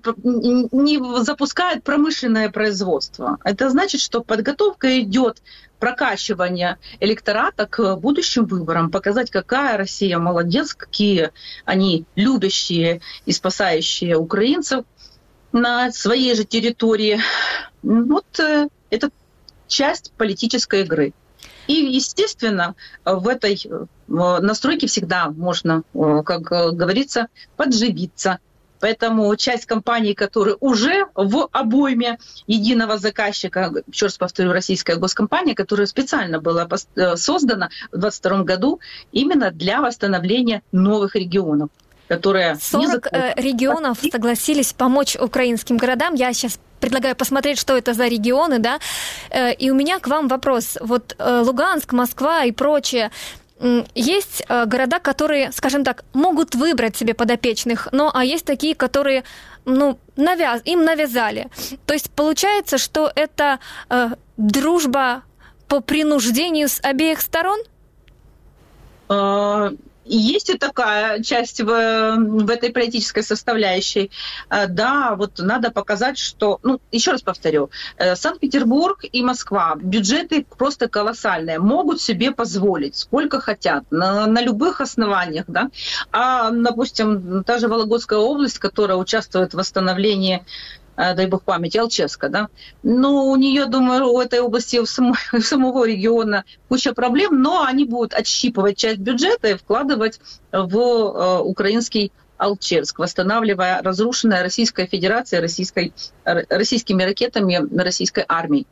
[0.72, 3.39] не запускает промышленное производство.
[3.45, 5.43] Это значит, что подготовка идет
[5.78, 11.30] прокачивание электората к будущим выборам, показать, какая Россия молодец, какие
[11.64, 14.85] они любящие и спасающие украинцев
[15.51, 17.20] на своей же территории.
[17.83, 19.11] Вот э, это
[19.66, 21.14] часть политической игры.
[21.66, 22.74] И, естественно,
[23.05, 28.39] в этой э, настройке всегда можно, э, как говорится, подживиться–
[28.83, 32.18] Поэтому часть компаний, которые уже в обойме
[32.49, 36.66] единого заказчика, еще раз повторю, российская госкомпания, которая специально была
[36.97, 38.80] э, создана в 2022 году
[39.12, 41.68] именно для восстановления новых регионов.
[42.09, 46.14] Которые 40 э, регионов согласились помочь украинским городам.
[46.14, 48.80] Я сейчас предлагаю посмотреть, что это за регионы, да.
[49.30, 50.76] Э, и у меня к вам вопрос.
[50.80, 53.12] Вот Луганск, Москва и прочее,
[53.94, 59.24] есть э, города, которые, скажем так, могут выбрать себе подопечных, но а есть такие, которые
[59.64, 61.48] ну, навяз, им навязали.
[61.86, 65.22] То есть получается, что это э, дружба
[65.68, 67.60] по принуждению с обеих сторон?
[70.05, 74.11] Есть и такая часть в, в этой политической составляющей.
[74.48, 76.59] А, да, вот надо показать, что...
[76.62, 77.70] Ну, еще раз повторю.
[77.96, 84.80] Э, Санкт-Петербург и Москва, бюджеты просто колоссальные, могут себе позволить сколько хотят, на, на любых
[84.80, 85.70] основаниях, да.
[86.11, 92.28] А, допустим, та же Вологодская область, которая участвует в восстановлении Э, дай бог памяти, Алчевска,
[92.28, 92.49] да.
[92.82, 97.64] Но у нее, думаю, у этой области, у самого, у самого региона куча проблем, но
[97.64, 100.20] они будут отщипывать часть бюджета и вкладывать
[100.53, 105.93] в э, украинский Алчевск, восстанавливая разрушенное Российской Федерацией, российской,
[106.24, 108.66] российскими ракетами российской армии.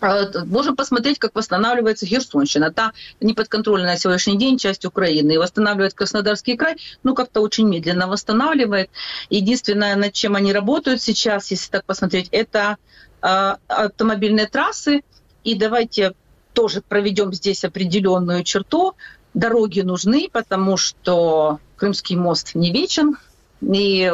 [0.00, 2.72] А, можем посмотреть, как восстанавливается Херсонщина.
[2.72, 5.32] Та неподконтрольная на сегодняшний день часть Украины.
[5.32, 8.90] И восстанавливает Краснодарский край, ну, как-то очень медленно восстанавливает.
[9.28, 12.76] Единственное, над чем они работают сейчас, если так посмотреть, это
[13.22, 15.02] э, автомобильные трассы.
[15.44, 16.14] И давайте
[16.54, 18.94] тоже проведем здесь определенную черту.
[19.34, 23.16] Дороги нужны, потому что Крымский мост не вечен.
[23.60, 24.12] И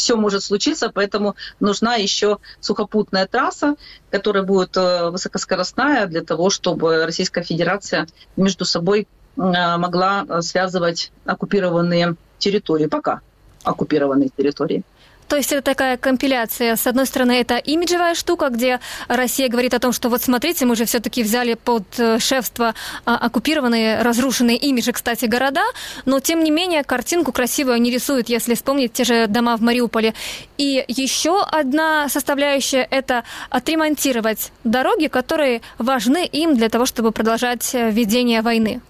[0.00, 3.76] все может случиться, поэтому нужна еще сухопутная трасса,
[4.10, 12.16] которая будет э, высокоскоростная для того, чтобы Российская Федерация между собой э, могла связывать оккупированные
[12.38, 13.20] территории, пока
[13.62, 14.82] оккупированные территории.
[15.30, 16.74] То есть это такая компиляция.
[16.74, 20.74] С одной стороны, это имиджевая штука, где Россия говорит о том, что вот смотрите, мы
[20.74, 22.74] же все-таки взяли под э, шефство
[23.04, 25.62] а, оккупированные, разрушенные ими же, кстати, города,
[26.04, 30.14] но тем не менее картинку красивую они рисуют, если вспомнить те же дома в Мариуполе.
[30.58, 37.92] И еще одна составляющая– это отремонтировать дороги, которые важны им для того, чтобы продолжать э,
[37.92, 38.80] ведение войны.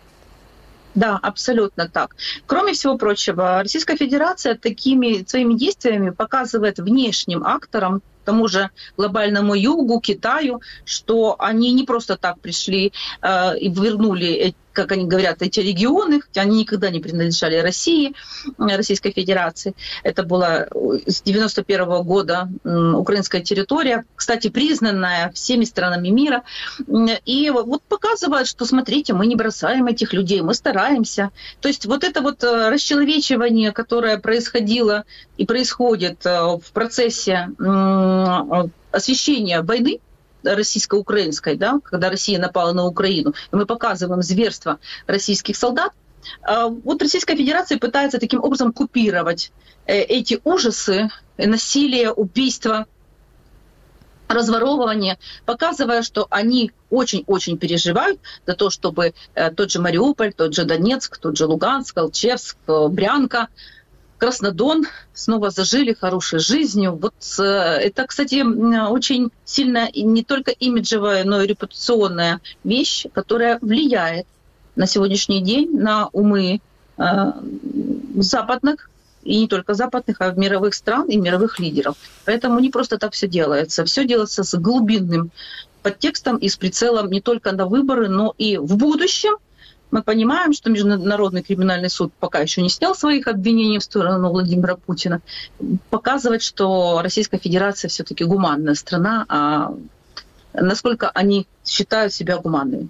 [0.94, 2.16] Да, абсолютно так.
[2.46, 10.00] Кроме всего прочего, Российская Федерация такими своими действиями показывает внешним акторам тому же глобальному югу,
[10.00, 16.20] Китаю, что они не просто так пришли э, и вернули как они говорят, эти регионы,
[16.34, 18.14] они никогда не принадлежали России,
[18.46, 19.74] э, Российской Федерации.
[20.02, 20.66] Это была
[21.06, 26.42] с 91 -го года украинская территория, кстати, признанная всеми странами мира.
[27.24, 31.30] И вот показывает, что, смотрите, мы не бросаем этих людей, мы стараемся.
[31.60, 35.04] То есть вот это вот э, расчеловечивание, которое происходило
[35.36, 37.48] и происходит э, в процессе
[38.92, 40.00] освещения войны,
[40.42, 45.92] российско-украинской, да, когда Россия напала на Украину, и мы показываем зверство российских солдат,
[46.42, 49.52] а, вот Российская Федерация пытается таким образом купировать
[49.86, 52.86] э, эти ужасы, насилие, убийства,
[54.28, 60.64] разворовывание, показывая, что они очень-очень переживают за то, чтобы э, тот же Мариуполь, тот же
[60.64, 63.48] Донецк, тот же Луганск, Алчевск, э, Брянка–
[64.20, 66.98] Краснодон снова зажили хорошей жизнью.
[67.00, 68.42] Вот э, это, кстати,
[68.86, 74.26] очень сильно не только имиджевая, но и репутационная вещь, которая влияет
[74.76, 76.60] на сегодняшний день на умы
[76.98, 77.32] э,
[78.16, 78.90] западных
[79.22, 81.96] и не только западных, а мировых стран и мировых лидеров.
[82.26, 83.86] Поэтому не просто так все делается.
[83.86, 85.30] Все делается с глубинным
[85.82, 89.36] подтекстом и с прицелом не только на выборы, но и в будущем–
[89.90, 94.76] мы понимаем, что Международный криминальный суд пока еще не снял своих обвинений в сторону Владимира
[94.76, 95.20] Путина.
[95.90, 99.74] Показывать, что Российская Федерация все-таки гуманная страна, а
[100.54, 102.88] насколько они считают себя гуманными.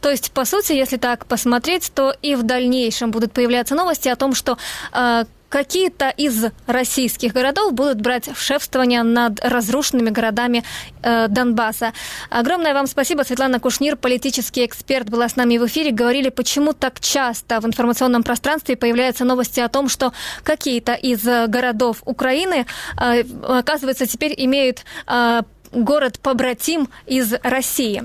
[0.00, 4.16] То есть, по сути, если так посмотреть, то и в дальнейшем будут появляться новости о
[4.16, 4.58] том, что
[4.92, 5.24] э,
[5.56, 10.64] какие-то из российских городов будут брать шефствование над разрушенными городами
[11.02, 11.94] э, Донбасса.
[12.28, 15.92] Огромное вам спасибо, Светлана Кушнир, политический эксперт, была с нами в эфире.
[15.92, 22.02] Говорили, почему так часто в информационном пространстве появляются новости о том, что какие-то из городов
[22.04, 22.66] Украины,
[23.00, 25.40] э, оказывается, теперь имеют э,
[25.72, 28.04] город-побратим из России.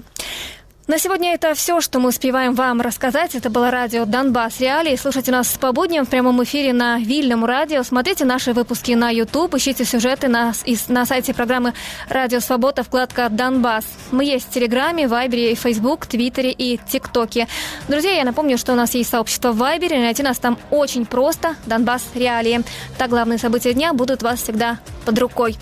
[0.88, 3.36] На сегодня это все, что мы успеваем вам рассказать.
[3.36, 4.96] Это было радио «Донбасс Реалии».
[4.96, 7.84] Слушайте нас по будням в прямом эфире на Вильном радио.
[7.84, 10.54] Смотрите наши выпуски на YouTube, ищите сюжеты на,
[10.88, 11.74] на сайте программы
[12.10, 13.86] «Радио Свобода» вкладка «Донбасс».
[14.10, 17.48] Мы есть в Телеграме, Вайбере, Фейсбук, Твиттере и ТикТоке.
[17.88, 20.00] Друзья, я напомню, что у нас есть сообщество в Вайбере.
[20.00, 21.56] Найти нас там очень просто.
[21.68, 22.64] «Донбасс Реалии».
[22.98, 25.58] Так главные события дня будут у вас всегда под рукой.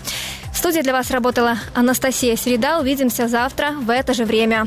[0.52, 2.80] В студии для вас работала Анастасия Среда.
[2.80, 4.66] Увидимся завтра в это же время.